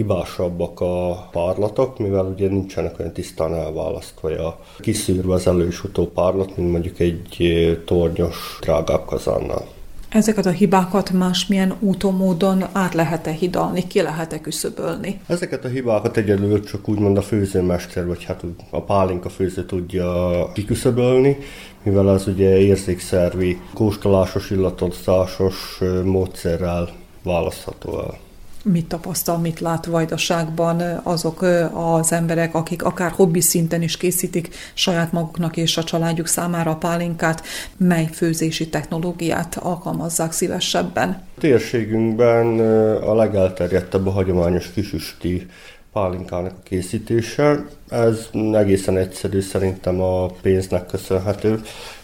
hibásabbak 0.00 0.80
a 0.80 1.28
párlatok, 1.30 1.98
mivel 1.98 2.24
ugye 2.24 2.48
nincsenek 2.48 2.98
olyan 2.98 3.12
tisztán 3.12 3.54
elválasztva 3.54 4.28
a 4.28 4.58
kiszűrve 4.78 5.32
az 5.32 5.46
elő 5.46 5.66
és 5.66 5.84
utó 5.84 6.06
párlat, 6.06 6.56
mint 6.56 6.70
mondjuk 6.70 6.98
egy 6.98 7.82
tornyos, 7.84 8.58
drágább 8.60 9.04
kazánnál. 9.04 9.64
Ezeket 10.08 10.46
a 10.46 10.50
hibákat 10.50 11.10
másmilyen 11.10 11.74
úton, 11.80 12.14
módon 12.14 12.64
át 12.72 12.94
lehet-e 12.94 13.30
hidalni, 13.30 13.86
ki 13.86 14.00
lehet-e 14.02 14.40
küszöbölni? 14.40 15.20
Ezeket 15.26 15.64
a 15.64 15.68
hibákat 15.68 16.16
egyedül 16.16 16.64
csak 16.64 16.88
úgymond 16.88 17.16
a 17.16 17.22
főzőmester, 17.22 18.06
vagy 18.06 18.24
hát 18.24 18.44
a 18.70 18.82
pálinka 18.82 19.28
főző 19.28 19.64
tudja 19.64 20.50
kiküszöbölni, 20.52 21.36
mivel 21.82 22.08
az 22.08 22.26
ugye 22.26 22.58
érzékszervi, 22.58 23.60
kóstolásos, 23.74 24.50
illatozásos 24.50 25.80
módszerrel 26.04 26.88
választható 27.22 28.00
el 28.00 28.18
mit 28.64 28.86
tapasztal, 28.86 29.38
mit 29.38 29.60
lát 29.60 29.86
vajdaságban 29.86 31.00
azok 31.02 31.42
az 31.72 32.12
emberek, 32.12 32.54
akik 32.54 32.82
akár 32.82 33.10
hobbi 33.10 33.40
szinten 33.40 33.82
is 33.82 33.96
készítik 33.96 34.48
saját 34.74 35.12
maguknak 35.12 35.56
és 35.56 35.76
a 35.76 35.84
családjuk 35.84 36.26
számára 36.26 36.70
a 36.70 36.76
pálinkát, 36.76 37.42
mely 37.76 38.08
főzési 38.12 38.68
technológiát 38.68 39.56
alkalmazzák 39.56 40.32
szívesebben? 40.32 41.22
Térségünkben 41.38 42.60
a 43.00 43.14
legelterjedtebb 43.14 44.06
a 44.06 44.10
hagyományos 44.10 44.70
kisüsti 44.72 45.46
pálinkának 45.92 46.52
a 46.56 46.62
készítése. 46.62 47.64
Ez 47.88 48.28
egészen 48.52 48.96
egyszerű, 48.96 49.40
szerintem 49.40 50.00
a 50.00 50.26
pénznek 50.26 50.86
köszönhető, 50.86 51.60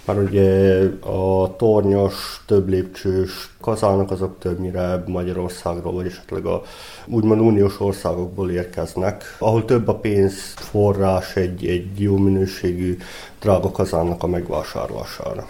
mert 0.07 0.19
ugye 0.19 0.79
a 1.01 1.57
tornyos, 1.57 2.43
több 2.47 2.69
lépcsős 2.69 3.51
kazánok 3.61 4.11
azok 4.11 4.39
többnyire 4.39 5.03
Magyarországról, 5.07 5.93
vagy 5.93 6.07
esetleg 6.07 6.47
a 6.47 6.63
úgymond 7.07 7.41
uniós 7.41 7.81
országokból 7.81 8.51
érkeznek, 8.51 9.37
ahol 9.39 9.65
több 9.65 9.89
a 9.89 9.95
pénzforrás 9.95 11.37
egy, 11.37 11.67
egy 11.67 12.01
jó 12.01 12.17
minőségű 12.17 12.97
drága 13.41 13.71
kazánnak 13.71 14.23
a 14.23 14.27
megvásárlására. 14.27 15.47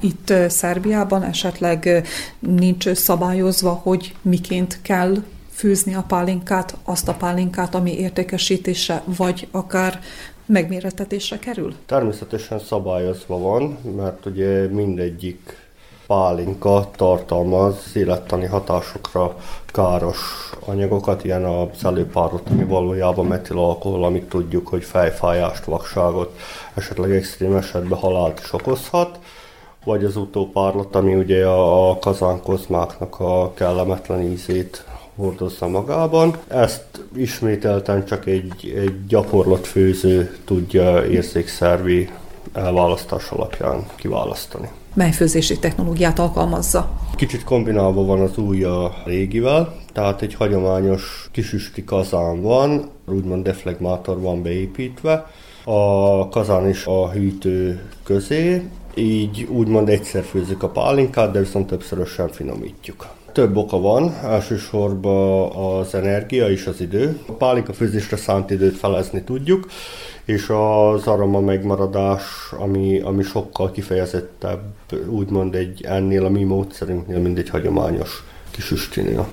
Itt 0.00 0.32
Szerbiában 0.48 1.22
esetleg 1.22 2.08
nincs 2.38 2.92
szabályozva, 2.92 3.70
hogy 3.70 4.14
miként 4.22 4.78
kell 4.82 5.16
fűzni 5.50 5.94
a 5.94 6.04
pálinkát, 6.08 6.76
azt 6.84 7.08
a 7.08 7.14
pálinkát, 7.14 7.74
ami 7.74 7.98
értékesítése, 7.98 9.02
vagy 9.04 9.48
akár 9.50 10.00
megméretetésre 10.50 11.38
kerül? 11.38 11.74
Természetesen 11.86 12.58
szabályozva 12.58 13.38
van, 13.38 13.78
mert 13.96 14.26
ugye 14.26 14.66
mindegyik 14.66 15.68
pálinka 16.06 16.90
tartalmaz 16.96 17.90
élettani 17.94 18.46
hatásokra 18.46 19.36
káros 19.66 20.50
anyagokat, 20.64 21.24
ilyen 21.24 21.44
az 21.44 21.84
előpárlott, 21.84 22.48
ami 22.48 22.64
valójában 22.64 23.26
metilalkohol, 23.26 24.04
amit 24.04 24.28
tudjuk, 24.28 24.68
hogy 24.68 24.84
fejfájást, 24.84 25.64
vakságot, 25.64 26.38
esetleg 26.74 27.10
extrém 27.10 27.56
esetben 27.56 27.98
halált 27.98 28.40
is 28.40 28.52
okozhat 28.52 29.18
vagy 29.84 30.04
az 30.04 30.16
utópárlat, 30.16 30.94
ami 30.94 31.14
ugye 31.14 31.46
a, 31.46 31.90
a 31.90 31.98
kazánkozmáknak 31.98 33.20
a 33.20 33.52
kellemetlen 33.54 34.20
ízét 34.22 34.84
hordozza 35.20 35.68
magában. 35.68 36.36
Ezt 36.48 36.84
ismételten 37.16 38.04
csak 38.04 38.26
egy, 38.26 38.72
egy 38.76 39.06
gyakorlott 39.06 39.66
főző 39.66 40.36
tudja 40.44 41.06
érzékszervi 41.06 42.08
elválasztás 42.52 43.30
alapján 43.30 43.86
kiválasztani. 43.96 44.68
Mely 44.94 45.12
főzési 45.12 45.58
technológiát 45.58 46.18
alkalmazza? 46.18 46.90
Kicsit 47.16 47.44
kombinálva 47.44 48.04
van 48.04 48.20
az 48.20 48.38
új 48.38 48.64
a 48.64 48.94
régivel, 49.04 49.76
tehát 49.92 50.22
egy 50.22 50.34
hagyományos 50.34 51.28
kisüsti 51.32 51.84
kazán 51.84 52.42
van, 52.42 52.90
úgymond 53.08 53.44
deflegmátor 53.44 54.20
van 54.20 54.42
beépítve, 54.42 55.26
a 55.64 56.28
kazán 56.28 56.68
is 56.68 56.86
a 56.86 57.10
hűtő 57.10 57.82
közé, 58.04 58.62
így 58.94 59.46
úgymond 59.50 59.88
egyszer 59.88 60.22
főzzük 60.22 60.62
a 60.62 60.68
pálinkát, 60.68 61.30
de 61.30 61.38
viszont 61.38 61.66
többszörösen 61.66 62.28
finomítjuk. 62.28 63.06
Több 63.40 63.56
oka 63.56 63.80
van, 63.80 64.14
elsősorban 64.22 65.50
az 65.50 65.94
energia 65.94 66.48
és 66.48 66.66
az 66.66 66.80
idő. 66.80 67.18
A 67.26 67.32
pálinka 67.32 67.72
főzésre 67.72 68.16
szánt 68.16 68.50
időt 68.50 68.76
felezni 68.76 69.22
tudjuk, 69.22 69.66
és 70.24 70.48
az 70.48 71.06
aroma 71.06 71.40
megmaradás, 71.40 72.22
ami, 72.58 73.00
ami 73.00 73.22
sokkal 73.22 73.70
kifejezettebb, 73.70 74.72
úgymond 75.08 75.54
egy 75.54 75.84
ennél 75.84 76.24
a 76.24 76.28
mi 76.28 76.42
módszerünknél, 76.42 77.18
mint 77.18 77.38
egy 77.38 77.48
hagyományos 77.48 78.24
kisüstinél. 78.50 79.28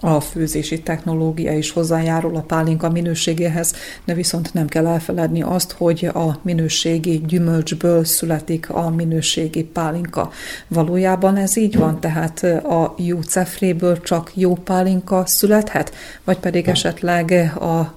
A 0.00 0.20
főzési 0.20 0.82
technológia 0.82 1.52
is 1.52 1.70
hozzájárul 1.70 2.36
a 2.36 2.40
pálinka 2.40 2.90
minőségéhez, 2.90 3.74
de 4.04 4.14
viszont 4.14 4.54
nem 4.54 4.66
kell 4.66 4.86
elfeledni 4.86 5.42
azt, 5.42 5.72
hogy 5.72 6.04
a 6.14 6.38
minőségi 6.42 7.20
gyümölcsből 7.26 8.04
születik 8.04 8.70
a 8.70 8.90
minőségi 8.90 9.64
pálinka. 9.64 10.30
Valójában 10.68 11.36
ez 11.36 11.56
így 11.56 11.76
van, 11.76 12.00
tehát 12.00 12.42
a 12.64 12.94
jó 12.98 13.20
cefréből 13.20 14.00
csak 14.00 14.30
jó 14.34 14.54
pálinka 14.54 15.26
születhet, 15.26 15.94
vagy 16.24 16.38
pedig 16.38 16.68
esetleg 16.68 17.30
a 17.60 17.94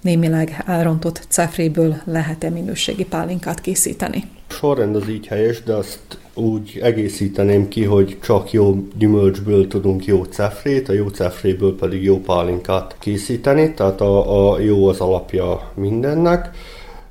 némileg 0.00 0.62
elrontott 0.66 1.26
cefréből 1.28 1.96
lehet-e 2.04 2.50
minőségi 2.50 3.04
pálinkát 3.04 3.60
készíteni? 3.60 4.24
Sorrend 4.54 4.96
az 4.96 5.08
így 5.08 5.26
helyes, 5.26 5.62
de 5.62 5.74
azt 5.74 6.00
úgy 6.34 6.78
egészíteném 6.82 7.68
ki, 7.68 7.84
hogy 7.84 8.16
csak 8.22 8.52
jó 8.52 8.76
gyümölcsből 8.98 9.66
tudunk 9.66 10.04
jó 10.04 10.24
cefrét, 10.24 10.88
a 10.88 10.92
jó 10.92 11.08
cefréből 11.08 11.76
pedig 11.76 12.02
jó 12.02 12.20
pálinkát 12.20 12.96
készíteni, 12.98 13.74
tehát 13.74 14.00
a, 14.00 14.52
a 14.52 14.58
jó 14.58 14.88
az 14.88 15.00
alapja 15.00 15.70
mindennek. 15.74 16.50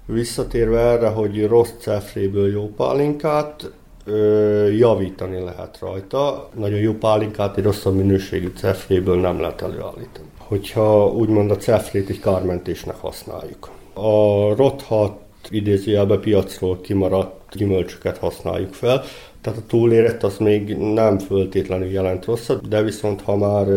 Visszatérve 0.05 0.79
erre, 0.79 1.07
hogy 1.07 1.47
rossz 1.47 1.71
cefréből 1.79 2.51
jó 2.51 2.73
pálinkát, 2.77 3.71
ö, 4.05 4.71
javítani 4.71 5.39
lehet 5.39 5.77
rajta. 5.81 6.49
Nagyon 6.59 6.79
jó 6.79 6.93
pálinkát 6.93 7.57
egy 7.57 7.63
rosszabb 7.63 7.95
minőségű 7.95 8.51
cefréből 8.57 9.19
nem 9.19 9.39
lehet 9.39 9.61
előállítani. 9.61 10.27
Hogyha 10.37 11.07
úgymond 11.07 11.51
a 11.51 11.57
cefrét 11.57 12.09
egy 12.09 12.19
kármentésnek 12.19 12.95
használjuk. 12.95 13.69
A 13.93 14.55
rothat 14.55 15.22
idézőjelben 15.49 16.19
piacról 16.19 16.81
kimaradt 16.81 17.55
gyümölcsöket 17.55 18.17
használjuk 18.17 18.73
fel. 18.73 19.03
Tehát 19.41 19.59
a 19.59 19.65
túlérett 19.67 20.23
az 20.23 20.37
még 20.37 20.77
nem 20.77 21.19
föltétlenül 21.19 21.89
jelent 21.89 22.25
rosszat, 22.25 22.67
de 22.67 22.81
viszont 22.81 23.21
ha 23.21 23.35
már 23.35 23.67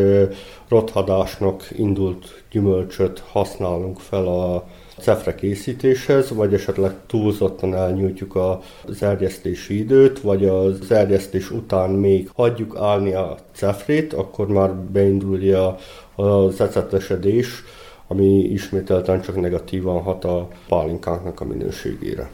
rothadásnak 0.69 1.69
indult 1.77 2.43
gyümölcsöt 2.51 3.19
használunk 3.19 3.99
fel 3.99 4.27
a 4.27 4.67
cefre 5.01 5.35
készítéshez, 5.35 6.31
vagy 6.31 6.55
esetleg 6.55 6.93
túlzottan 7.07 7.75
elnyújtjuk 7.75 8.37
az 8.87 9.03
erjesztési 9.03 9.79
időt, 9.79 10.21
vagy 10.21 10.45
az 10.45 10.91
erjesztés 10.91 11.51
után 11.51 11.91
még 11.91 12.31
hagyjuk 12.35 12.77
állni 12.81 13.13
a 13.13 13.37
cefrét, 13.53 14.13
akkor 14.13 14.49
már 14.49 14.75
beindulja 14.75 15.77
az 16.15 16.61
ecetesedés, 16.61 17.49
ami 18.07 18.39
ismételten 18.39 19.21
csak 19.21 19.41
negatívan 19.41 20.03
hat 20.03 20.25
a 20.25 20.49
pálinkánknak 20.69 21.41
a 21.41 21.45
minőségére. 21.45 22.31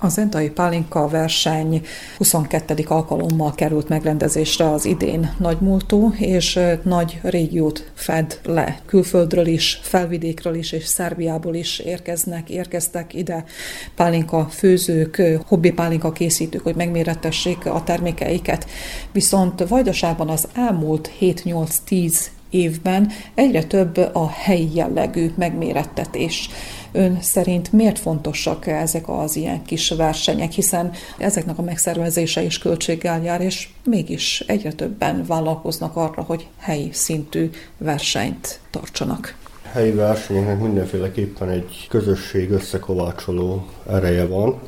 A 0.00 0.08
Zentai 0.08 0.50
Pálinka 0.50 1.08
verseny 1.08 1.82
22. 2.16 2.84
alkalommal 2.88 3.54
került 3.54 3.88
megrendezésre 3.88 4.70
az 4.70 4.84
idén 4.84 5.34
nagymúltú, 5.38 6.12
és 6.18 6.60
nagy 6.82 7.20
régiót 7.22 7.90
fed 7.94 8.40
le. 8.44 8.80
Külföldről 8.86 9.46
is, 9.46 9.80
felvidékről 9.82 10.54
is, 10.54 10.72
és 10.72 10.84
Szerbiából 10.84 11.54
is 11.54 11.78
érkeznek, 11.78 12.50
érkeztek 12.50 13.14
ide 13.14 13.44
pálinka 13.94 14.46
főzők, 14.50 15.22
hobbi 15.46 15.72
pálinka 15.72 16.12
készítők, 16.12 16.62
hogy 16.62 16.76
megméretessék 16.76 17.66
a 17.66 17.82
termékeiket. 17.84 18.66
Viszont 19.12 19.68
Vajdaságban 19.68 20.28
az 20.28 20.48
elmúlt 20.54 21.10
7-8-10 21.20 22.26
évben 22.50 23.10
egyre 23.34 23.64
több 23.64 23.96
a 24.12 24.28
helyi 24.28 24.74
jellegű 24.74 25.30
megmérettetés. 25.36 26.48
Ön 26.92 27.18
szerint 27.20 27.72
miért 27.72 27.98
fontosak 27.98 28.66
ezek 28.66 29.08
az 29.08 29.36
ilyen 29.36 29.62
kis 29.62 29.90
versenyek, 29.90 30.52
hiszen 30.52 30.92
ezeknek 31.18 31.58
a 31.58 31.62
megszervezése 31.62 32.42
is 32.42 32.58
költséggel 32.58 33.22
jár, 33.22 33.40
és 33.40 33.68
mégis 33.84 34.40
egyre 34.46 34.72
többen 34.72 35.24
vállalkoznak 35.26 35.96
arra, 35.96 36.22
hogy 36.22 36.46
helyi 36.58 36.90
szintű 36.92 37.50
versenyt 37.78 38.60
tartsanak 38.70 39.36
helyi 39.72 39.92
versenyeknek 39.92 40.60
mindenféleképpen 40.60 41.48
egy 41.48 41.86
közösség 41.88 42.50
összekovácsoló 42.50 43.66
ereje 43.90 44.26
van. 44.26 44.58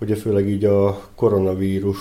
Ugye 0.00 0.16
főleg 0.16 0.48
így 0.48 0.64
a 0.64 1.08
koronavírus 1.14 1.98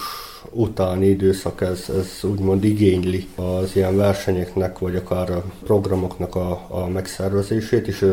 utáni 0.53 1.07
időszak 1.07 1.61
ez, 1.61 1.85
ez 1.99 2.29
úgymond 2.29 2.63
igényli 2.63 3.27
az 3.35 3.75
ilyen 3.75 3.95
versenyeknek, 3.95 4.79
vagy 4.79 4.95
akár 4.95 5.31
a 5.31 5.43
programoknak 5.63 6.35
a, 6.35 6.65
a 6.69 6.87
megszervezését, 6.87 7.87
és 7.87 8.05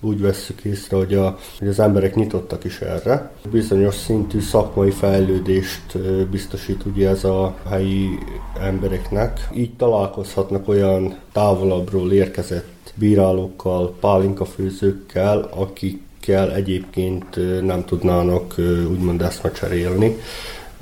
úgy 0.00 0.20
vesszük 0.20 0.64
észre, 0.64 0.96
hogy, 0.96 1.14
a, 1.14 1.38
hogy 1.58 1.68
az 1.68 1.80
emberek 1.80 2.14
nyitottak 2.14 2.64
is 2.64 2.80
erre. 2.80 3.30
Bizonyos 3.50 3.94
szintű 3.94 4.40
szakmai 4.40 4.90
fejlődést 4.90 5.98
biztosít 6.30 6.84
ugye 6.84 7.08
ez 7.08 7.24
a 7.24 7.54
helyi 7.68 8.18
embereknek. 8.60 9.48
Így 9.54 9.74
találkozhatnak 9.76 10.68
olyan 10.68 11.16
távolabbról 11.32 12.12
érkezett 12.12 12.92
bírálókkal, 12.94 13.94
pálinkafőzőkkel, 14.00 15.48
akikkel 15.54 16.54
egyébként 16.54 17.36
nem 17.62 17.84
tudnának 17.84 18.54
úgymond 18.90 19.22
eszmecserélni 19.22 20.16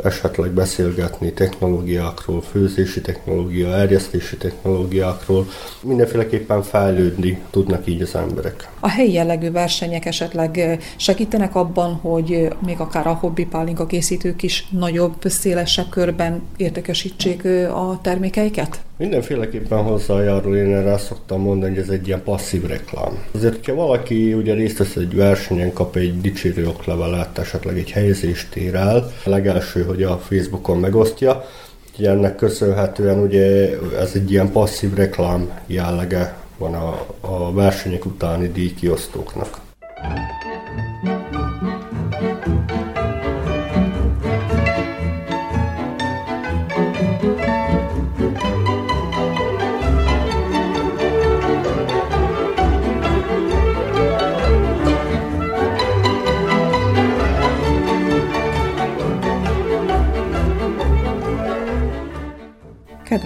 esetleg 0.04 0.50
beszélgetni 0.50 1.32
technológiákról, 1.32 2.42
főzési 2.42 3.00
technológia, 3.00 3.74
erjesztési 3.74 4.36
technológiákról. 4.36 5.46
Mindenféleképpen 5.82 6.62
fejlődni 6.62 7.42
tudnak 7.50 7.86
így 7.86 8.02
az 8.02 8.14
emberek. 8.14 8.68
A 8.80 8.88
helyi 8.88 9.12
jellegű 9.12 9.50
versenyek 9.50 10.04
esetleg 10.04 10.78
segítenek 10.96 11.54
abban, 11.54 11.94
hogy 11.94 12.48
még 12.66 12.80
akár 12.80 13.06
a 13.06 13.14
hobbi 13.14 13.44
pálinka 13.46 13.86
készítők 13.86 14.42
is 14.42 14.66
nagyobb, 14.70 15.14
szélesebb 15.24 15.88
körben 15.88 16.42
értékesítsék 16.56 17.44
a 17.74 17.98
termékeiket? 18.02 18.80
Mindenféleképpen 19.00 19.82
hozzájárul, 19.82 20.56
én 20.56 20.74
erre 20.74 20.92
azt 20.92 21.04
szoktam 21.04 21.40
mondani, 21.40 21.74
hogy 21.74 21.82
ez 21.82 21.88
egy 21.88 22.06
ilyen 22.06 22.22
passzív 22.22 22.66
reklám. 22.66 23.24
Azért, 23.32 23.54
hogyha 23.54 23.74
valaki 23.74 24.34
ugye 24.34 24.54
részt 24.54 24.78
vesz 24.78 24.96
egy 24.96 25.14
versenyen, 25.14 25.72
kap 25.72 25.96
egy 25.96 26.20
dicsérő 26.20 26.66
oklevelet, 26.66 27.38
esetleg 27.38 27.78
egy 27.78 27.90
helyezést 27.90 28.56
ér 28.56 28.74
el, 28.74 29.12
a 29.24 29.28
legelső, 29.28 29.84
hogy 29.84 30.02
a 30.02 30.18
Facebookon 30.18 30.78
megosztja, 30.78 31.44
ennek 31.98 32.36
köszönhetően 32.36 33.18
ugye 33.18 33.78
ez 33.98 34.12
egy 34.14 34.30
ilyen 34.30 34.52
passzív 34.52 34.94
reklám 34.94 35.50
jellege 35.66 36.36
van 36.58 36.74
a, 36.74 37.06
a 37.20 37.52
versenyek 37.52 38.04
utáni 38.06 38.48
díjkiosztóknak. 38.48 39.69